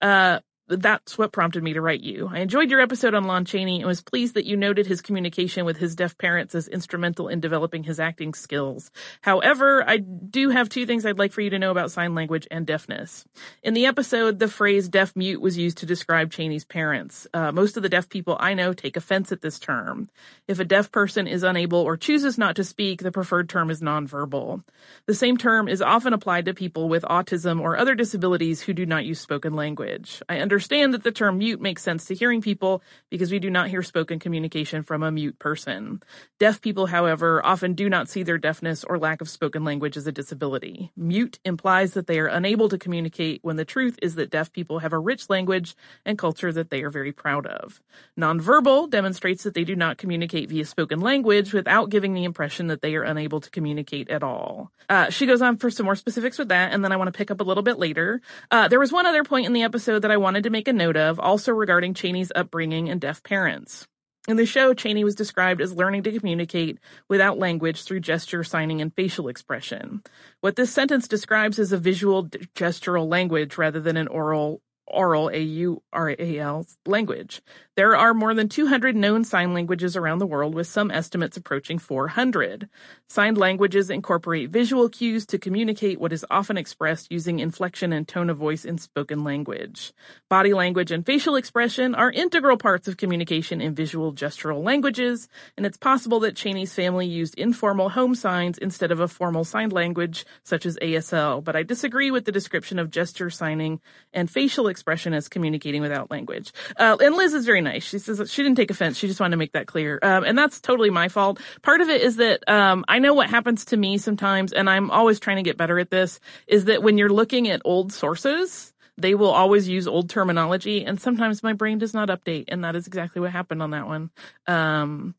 uh, 0.00 0.40
that's 0.80 1.18
what 1.18 1.32
prompted 1.32 1.62
me 1.62 1.72
to 1.74 1.80
write 1.80 2.00
you. 2.00 2.30
I 2.32 2.38
enjoyed 2.38 2.70
your 2.70 2.80
episode 2.80 3.14
on 3.14 3.24
Lon 3.24 3.44
Chaney 3.44 3.80
and 3.80 3.86
was 3.86 4.00
pleased 4.00 4.34
that 4.34 4.46
you 4.46 4.56
noted 4.56 4.86
his 4.86 5.02
communication 5.02 5.64
with 5.64 5.76
his 5.76 5.94
deaf 5.94 6.16
parents 6.16 6.54
as 6.54 6.68
instrumental 6.68 7.28
in 7.28 7.40
developing 7.40 7.84
his 7.84 8.00
acting 8.00 8.34
skills. 8.34 8.90
However, 9.20 9.84
I 9.86 9.98
do 9.98 10.50
have 10.50 10.68
two 10.68 10.86
things 10.86 11.04
I'd 11.04 11.18
like 11.18 11.32
for 11.32 11.40
you 11.40 11.50
to 11.50 11.58
know 11.58 11.70
about 11.70 11.90
sign 11.90 12.14
language 12.14 12.48
and 12.50 12.66
deafness. 12.66 13.24
In 13.62 13.74
the 13.74 13.86
episode, 13.86 14.38
the 14.38 14.48
phrase 14.48 14.88
deaf 14.88 15.14
mute 15.14 15.40
was 15.40 15.58
used 15.58 15.78
to 15.78 15.86
describe 15.86 16.32
Chaney's 16.32 16.64
parents. 16.64 17.26
Uh, 17.34 17.52
most 17.52 17.76
of 17.76 17.82
the 17.82 17.88
deaf 17.88 18.08
people 18.08 18.36
I 18.40 18.54
know 18.54 18.72
take 18.72 18.96
offense 18.96 19.32
at 19.32 19.42
this 19.42 19.58
term. 19.58 20.08
If 20.48 20.58
a 20.58 20.64
deaf 20.64 20.90
person 20.90 21.26
is 21.26 21.42
unable 21.42 21.78
or 21.78 21.96
chooses 21.96 22.38
not 22.38 22.56
to 22.56 22.64
speak, 22.64 23.02
the 23.02 23.12
preferred 23.12 23.48
term 23.48 23.70
is 23.70 23.80
nonverbal. 23.80 24.62
The 25.06 25.14
same 25.14 25.36
term 25.36 25.68
is 25.68 25.82
often 25.82 26.12
applied 26.12 26.46
to 26.46 26.54
people 26.54 26.88
with 26.88 27.02
autism 27.04 27.60
or 27.60 27.76
other 27.76 27.94
disabilities 27.94 28.62
who 28.62 28.72
do 28.72 28.86
not 28.86 29.04
use 29.04 29.20
spoken 29.20 29.54
language. 29.54 30.22
I 30.28 30.38
understand 30.38 30.61
understand 30.62 30.94
that 30.94 31.02
the 31.02 31.10
term 31.10 31.38
mute 31.38 31.60
makes 31.60 31.82
sense 31.82 32.04
to 32.04 32.14
hearing 32.14 32.40
people 32.40 32.84
because 33.10 33.32
we 33.32 33.40
do 33.40 33.50
not 33.50 33.68
hear 33.68 33.82
spoken 33.82 34.20
communication 34.20 34.84
from 34.84 35.02
a 35.02 35.10
mute 35.10 35.36
person. 35.40 36.00
Deaf 36.38 36.60
people, 36.60 36.86
however, 36.86 37.44
often 37.44 37.74
do 37.74 37.90
not 37.90 38.08
see 38.08 38.22
their 38.22 38.38
deafness 38.38 38.84
or 38.84 38.96
lack 38.96 39.20
of 39.20 39.28
spoken 39.28 39.64
language 39.64 39.96
as 39.96 40.06
a 40.06 40.12
disability. 40.12 40.92
Mute 40.96 41.40
implies 41.44 41.94
that 41.94 42.06
they 42.06 42.20
are 42.20 42.28
unable 42.28 42.68
to 42.68 42.78
communicate 42.78 43.40
when 43.42 43.56
the 43.56 43.64
truth 43.64 43.98
is 44.00 44.14
that 44.14 44.30
deaf 44.30 44.52
people 44.52 44.78
have 44.78 44.92
a 44.92 44.98
rich 45.00 45.28
language 45.28 45.74
and 46.06 46.16
culture 46.16 46.52
that 46.52 46.70
they 46.70 46.84
are 46.84 46.90
very 46.90 47.10
proud 47.10 47.44
of. 47.44 47.82
Nonverbal 48.16 48.88
demonstrates 48.88 49.42
that 49.42 49.54
they 49.54 49.64
do 49.64 49.74
not 49.74 49.98
communicate 49.98 50.48
via 50.48 50.64
spoken 50.64 51.00
language 51.00 51.52
without 51.52 51.90
giving 51.90 52.14
the 52.14 52.22
impression 52.22 52.68
that 52.68 52.82
they 52.82 52.94
are 52.94 53.02
unable 53.02 53.40
to 53.40 53.50
communicate 53.50 54.08
at 54.10 54.22
all. 54.22 54.70
Uh, 54.88 55.10
she 55.10 55.26
goes 55.26 55.42
on 55.42 55.56
for 55.56 55.72
some 55.72 55.86
more 55.86 55.96
specifics 55.96 56.38
with 56.38 56.50
that, 56.50 56.72
and 56.72 56.84
then 56.84 56.92
I 56.92 56.96
want 56.96 57.08
to 57.08 57.16
pick 57.16 57.32
up 57.32 57.40
a 57.40 57.44
little 57.44 57.64
bit 57.64 57.80
later. 57.80 58.20
Uh, 58.48 58.68
there 58.68 58.78
was 58.78 58.92
one 58.92 59.06
other 59.06 59.24
point 59.24 59.46
in 59.46 59.52
the 59.52 59.62
episode 59.62 60.00
that 60.00 60.10
I 60.12 60.18
wanted 60.18 60.41
to 60.42 60.50
make 60.50 60.68
a 60.68 60.72
note 60.72 60.96
of, 60.96 61.18
also 61.18 61.52
regarding 61.52 61.94
Chaney's 61.94 62.32
upbringing 62.34 62.88
and 62.88 63.00
deaf 63.00 63.22
parents. 63.22 63.86
In 64.28 64.36
the 64.36 64.46
show, 64.46 64.72
Chaney 64.72 65.02
was 65.02 65.16
described 65.16 65.60
as 65.60 65.74
learning 65.74 66.04
to 66.04 66.16
communicate 66.16 66.78
without 67.08 67.38
language 67.38 67.82
through 67.82 68.00
gesture, 68.00 68.44
signing, 68.44 68.80
and 68.80 68.94
facial 68.94 69.26
expression. 69.26 70.02
What 70.40 70.54
this 70.54 70.72
sentence 70.72 71.08
describes 71.08 71.58
is 71.58 71.72
a 71.72 71.78
visual 71.78 72.26
gestural 72.54 73.10
language 73.10 73.58
rather 73.58 73.80
than 73.80 73.96
an 73.96 74.06
oral 74.06 74.62
oral 74.92 75.30
A-U-R-A-L 75.30 76.66
language. 76.86 77.42
There 77.74 77.96
are 77.96 78.12
more 78.12 78.34
than 78.34 78.50
200 78.50 78.94
known 78.94 79.24
sign 79.24 79.54
languages 79.54 79.96
around 79.96 80.18
the 80.18 80.26
world 80.26 80.54
with 80.54 80.66
some 80.66 80.90
estimates 80.90 81.38
approaching 81.38 81.78
400. 81.78 82.68
Signed 83.08 83.38
languages 83.38 83.88
incorporate 83.88 84.50
visual 84.50 84.90
cues 84.90 85.24
to 85.26 85.38
communicate 85.38 85.98
what 85.98 86.12
is 86.12 86.26
often 86.30 86.58
expressed 86.58 87.10
using 87.10 87.38
inflection 87.38 87.92
and 87.92 88.06
tone 88.06 88.28
of 88.28 88.36
voice 88.36 88.66
in 88.66 88.76
spoken 88.76 89.24
language. 89.24 89.94
Body 90.28 90.52
language 90.52 90.90
and 90.90 91.06
facial 91.06 91.34
expression 91.36 91.94
are 91.94 92.12
integral 92.12 92.58
parts 92.58 92.88
of 92.88 92.98
communication 92.98 93.62
in 93.62 93.74
visual 93.74 94.12
gestural 94.12 94.62
languages, 94.62 95.28
and 95.56 95.64
it's 95.64 95.78
possible 95.78 96.20
that 96.20 96.36
Chaney's 96.36 96.74
family 96.74 97.06
used 97.06 97.38
informal 97.38 97.88
home 97.88 98.14
signs 98.14 98.58
instead 98.58 98.92
of 98.92 99.00
a 99.00 99.08
formal 99.08 99.44
signed 99.44 99.72
language 99.72 100.26
such 100.42 100.66
as 100.66 100.76
ASL, 100.82 101.42
but 101.42 101.56
I 101.56 101.62
disagree 101.62 102.10
with 102.10 102.26
the 102.26 102.32
description 102.32 102.78
of 102.78 102.90
gesture 102.90 103.30
signing 103.30 103.80
and 104.12 104.30
facial 104.30 104.68
expression 104.68 104.81
as 105.14 105.28
communicating 105.28 105.82
without 105.82 106.10
language. 106.10 106.52
Uh, 106.76 106.96
and 107.00 107.14
Liz 107.14 107.34
is 107.34 107.46
very 107.46 107.60
nice. 107.60 107.84
She 107.84 107.98
says 107.98 108.30
she 108.30 108.42
didn't 108.42 108.56
take 108.56 108.70
offense. 108.70 108.98
She 108.98 109.06
just 109.06 109.20
wanted 109.20 109.32
to 109.32 109.36
make 109.38 109.52
that 109.52 109.66
clear. 109.66 109.98
Um, 110.02 110.24
and 110.24 110.36
that's 110.36 110.60
totally 110.60 110.90
my 110.90 111.08
fault. 111.08 111.40
Part 111.62 111.80
of 111.80 111.88
it 111.88 112.02
is 112.02 112.16
that, 112.16 112.48
um, 112.48 112.84
I 112.88 112.98
know 112.98 113.14
what 113.14 113.30
happens 113.30 113.64
to 113.66 113.76
me 113.76 113.98
sometimes, 113.98 114.52
and 114.52 114.68
I'm 114.68 114.90
always 114.90 115.20
trying 115.20 115.36
to 115.36 115.42
get 115.42 115.56
better 115.56 115.78
at 115.78 115.90
this, 115.90 116.20
is 116.46 116.66
that 116.66 116.82
when 116.82 116.98
you're 116.98 117.08
looking 117.08 117.48
at 117.48 117.62
old 117.64 117.92
sources, 117.92 118.72
they 118.98 119.14
will 119.14 119.30
always 119.30 119.68
use 119.68 119.88
old 119.88 120.10
terminology, 120.10 120.84
and 120.84 121.00
sometimes 121.00 121.42
my 121.42 121.54
brain 121.54 121.78
does 121.78 121.94
not 121.94 122.08
update, 122.08 122.44
and 122.48 122.64
that 122.64 122.76
is 122.76 122.86
exactly 122.86 123.20
what 123.20 123.30
happened 123.30 123.62
on 123.62 123.70
that 123.70 123.86
one. 123.86 124.10
Um, 124.46 125.14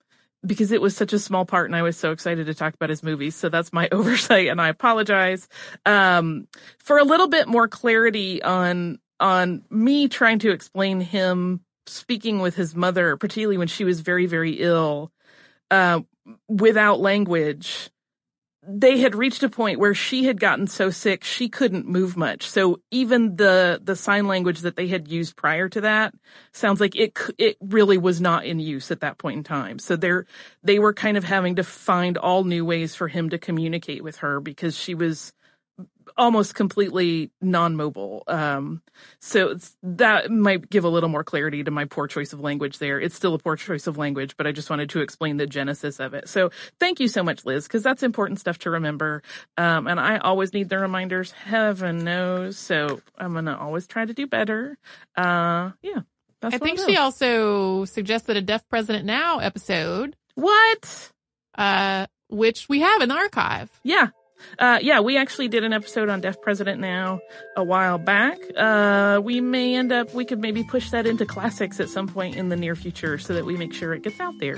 because 0.45 0.71
it 0.71 0.82
was 0.82 0.95
such 0.95 1.13
a 1.13 1.19
small 1.19 1.45
part 1.45 1.69
and 1.69 1.76
I 1.76 1.84
was 1.84 1.97
so 1.97 2.12
excited 2.12 2.47
to 2.47 2.54
talk 2.54 2.73
about 2.73 2.89
his 2.89 3.02
movies. 3.02 3.36
So 3.36 3.49
that's 3.49 3.71
my 3.71 3.88
oversight 3.93 4.47
and 4.47 4.62
I 4.62 4.69
apologize. 4.69 5.47
Um, 5.86 6.47
for 6.80 6.97
a 6.97 7.04
little 7.04 7.28
bit 7.28 7.47
more 7.47 7.67
clarity 7.67 8.43
on, 8.43 8.99
on 9.19 9.63
me 9.69 10.08
trying 10.08 10.39
to 10.39 10.52
explain 10.52 11.02
him 11.02 11.62
speaking 11.86 12.39
with 12.39 12.56
his 12.56 12.76
mother, 12.76 13.17
particularly 13.17 13.58
when 13.58 13.67
she 13.67 13.84
was 13.84 13.99
very, 13.99 14.26
very 14.26 14.54
ill, 14.54 15.12
uh, 15.71 16.02
without 16.47 16.99
language, 16.99 17.89
they 18.65 18.99
had 18.99 19.15
reached 19.15 19.43
a 19.43 19.49
point 19.49 19.80
where 19.80 19.93
she 19.93 20.23
had 20.23 20.39
gotten 20.39 20.67
so 20.67 20.89
sick 20.89 21.23
she 21.23 21.49
couldn't 21.49 21.88
move 21.88 22.15
much. 22.15 22.49
So 22.49 22.80
even 22.91 23.36
the 23.36 23.82
the 23.84 23.95
sign 23.95 24.28
language 24.28 24.62
that 24.62 24.76
they 24.76 24.88
had 24.88 25.10
used 25.10 25.36
prior 25.36 25.67
to 25.69 25.82
that 25.82 26.13
sounds 26.54 26.80
like 26.80 26.95
it 26.95 27.17
it 27.38 27.58
really 27.60 27.97
was 27.97 28.21
not 28.21 28.45
in 28.45 28.60
use 28.60 28.89
at 28.91 29.02
that 29.02 29.17
point 29.17 29.38
in 29.38 29.43
time. 29.43 29.80
So 29.80 29.95
they're 29.95 30.26
they 30.63 30.80
were 30.80 30.93
kind 30.93 31.17
of 31.17 31.26
having 31.26 31.56
to 31.56 31.63
find 31.63 32.17
all 32.17 32.45
new 32.45 32.63
ways 32.63 32.95
for 32.95 33.10
him 33.10 33.30
to 33.32 33.38
communicate 33.38 34.04
with 34.04 34.17
her 34.17 34.39
because 34.39 34.78
she 34.78 34.95
was 34.95 35.34
almost 36.18 36.56
completely 36.56 37.32
non-mobile. 37.42 38.24
Um, 38.28 38.82
so 39.20 39.58
that 39.82 40.32
might 40.32 40.70
give 40.70 40.84
a 40.84 40.89
little 40.89 41.10
more 41.10 41.24
clarity 41.24 41.63
to 41.63 41.72
my 41.72 41.86
poor 41.86 42.08
choice 42.08 42.34
of 42.34 42.39
language 42.39 42.78
there. 42.78 43.00
It's 43.00 43.16
still 43.16 43.34
a 43.34 43.39
poor 43.39 43.56
choice 43.56 43.88
of 43.88 43.98
language, 43.98 44.38
but 44.38 44.48
I 44.48 44.52
just 44.52 44.70
wanted 44.70 44.89
to 44.92 45.02
explain 45.02 45.38
the 45.38 45.48
genesis 45.48 46.00
of 46.00 46.13
it. 46.13 46.30
So 46.30 46.52
thank 46.80 47.00
you 47.00 47.08
so 47.08 47.24
much, 47.24 47.46
Liz, 47.46 47.66
because 47.68 47.84
that's 47.84 48.04
important 48.04 48.39
stuff 48.39 48.60
to 48.60 48.70
remember. 48.70 49.24
Um, 49.58 49.88
and 49.88 50.00
I 50.00 50.18
always 50.18 50.54
need 50.54 50.70
the 50.70 50.80
reminders. 50.80 51.32
Heaven 51.32 52.04
knows. 52.04 52.58
So 52.58 53.02
I'm 53.18 53.34
going 53.34 53.46
to 53.46 53.58
always 53.58 53.88
try 53.88 54.06
to 54.06 54.13
do 54.13 54.28
better. 54.28 54.78
Uh, 55.16 55.72
yeah. 55.82 56.02
I 56.42 56.58
think 56.58 56.80
she 56.80 56.98
also 56.98 57.86
suggested 57.86 58.36
a 58.36 58.42
Deaf 58.42 58.68
President 58.68 59.06
Now 59.06 59.39
episode. 59.39 60.18
What? 60.36 61.12
Uh, 61.58 62.08
which 62.30 62.68
we 62.68 62.82
have 62.82 63.02
in 63.02 63.10
the 63.10 63.16
archive. 63.16 63.70
Yeah, 63.84 64.10
uh, 64.60 64.79
yeah, 64.82 64.99
we 64.99 65.17
actually 65.17 65.47
did 65.47 65.63
an 65.63 65.73
episode 65.73 66.10
on 66.10 66.21
Deaf 66.21 66.41
President 66.41 66.79
Now 66.79 67.19
a 67.56 67.63
while 67.63 67.97
back. 67.97 68.38
Uh, 68.56 69.21
we 69.23 69.41
may 69.41 69.75
end 69.75 69.91
up, 69.91 70.13
we 70.13 70.25
could 70.25 70.39
maybe 70.39 70.63
push 70.63 70.91
that 70.91 71.06
into 71.06 71.25
classics 71.25 71.79
at 71.79 71.89
some 71.89 72.08
point 72.08 72.36
in 72.36 72.49
the 72.49 72.56
near 72.56 72.75
future 72.75 73.17
so 73.17 73.34
that 73.34 73.45
we 73.45 73.58
make 73.58 73.73
sure 73.73 73.93
it 73.93 74.03
gets 74.03 74.19
out 74.19 74.34
there. 74.39 74.58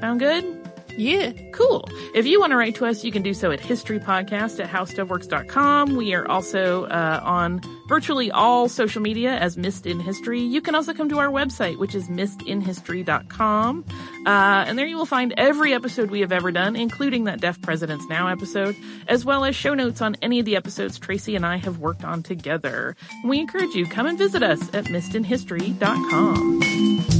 Sound 0.00 0.20
good? 0.20 0.59
Yeah. 0.96 1.32
Cool. 1.52 1.88
If 2.14 2.26
you 2.26 2.40
want 2.40 2.52
to 2.52 2.56
write 2.56 2.76
to 2.76 2.86
us, 2.86 3.04
you 3.04 3.12
can 3.12 3.22
do 3.22 3.34
so 3.34 3.50
at 3.50 3.60
historypodcast 3.60 4.62
at 4.62 4.70
howstuffworks.com. 4.70 5.96
We 5.96 6.14
are 6.14 6.26
also 6.28 6.84
uh, 6.84 7.20
on 7.22 7.60
virtually 7.88 8.30
all 8.30 8.68
social 8.68 9.02
media 9.02 9.32
as 9.32 9.56
Missed 9.56 9.86
in 9.86 9.98
History. 10.00 10.40
You 10.40 10.60
can 10.60 10.74
also 10.74 10.92
come 10.94 11.08
to 11.08 11.18
our 11.18 11.28
website, 11.28 11.78
which 11.78 11.94
is 11.94 12.08
missedinhistory.com. 12.08 13.84
Uh, 14.26 14.64
and 14.66 14.78
there 14.78 14.86
you 14.86 14.96
will 14.96 15.06
find 15.06 15.34
every 15.36 15.74
episode 15.74 16.10
we 16.10 16.20
have 16.20 16.32
ever 16.32 16.50
done, 16.52 16.76
including 16.76 17.24
that 17.24 17.40
Deaf 17.40 17.60
Presidents 17.62 18.06
Now 18.08 18.28
episode, 18.28 18.76
as 19.08 19.24
well 19.24 19.44
as 19.44 19.56
show 19.56 19.74
notes 19.74 20.00
on 20.00 20.16
any 20.22 20.38
of 20.38 20.46
the 20.46 20.56
episodes 20.56 20.98
Tracy 20.98 21.36
and 21.36 21.46
I 21.46 21.56
have 21.56 21.78
worked 21.78 22.04
on 22.04 22.22
together. 22.22 22.96
We 23.24 23.40
encourage 23.40 23.74
you, 23.74 23.86
come 23.86 24.06
and 24.06 24.18
visit 24.18 24.42
us 24.42 24.60
at 24.74 24.84
missedinhistory.com. 24.84 27.19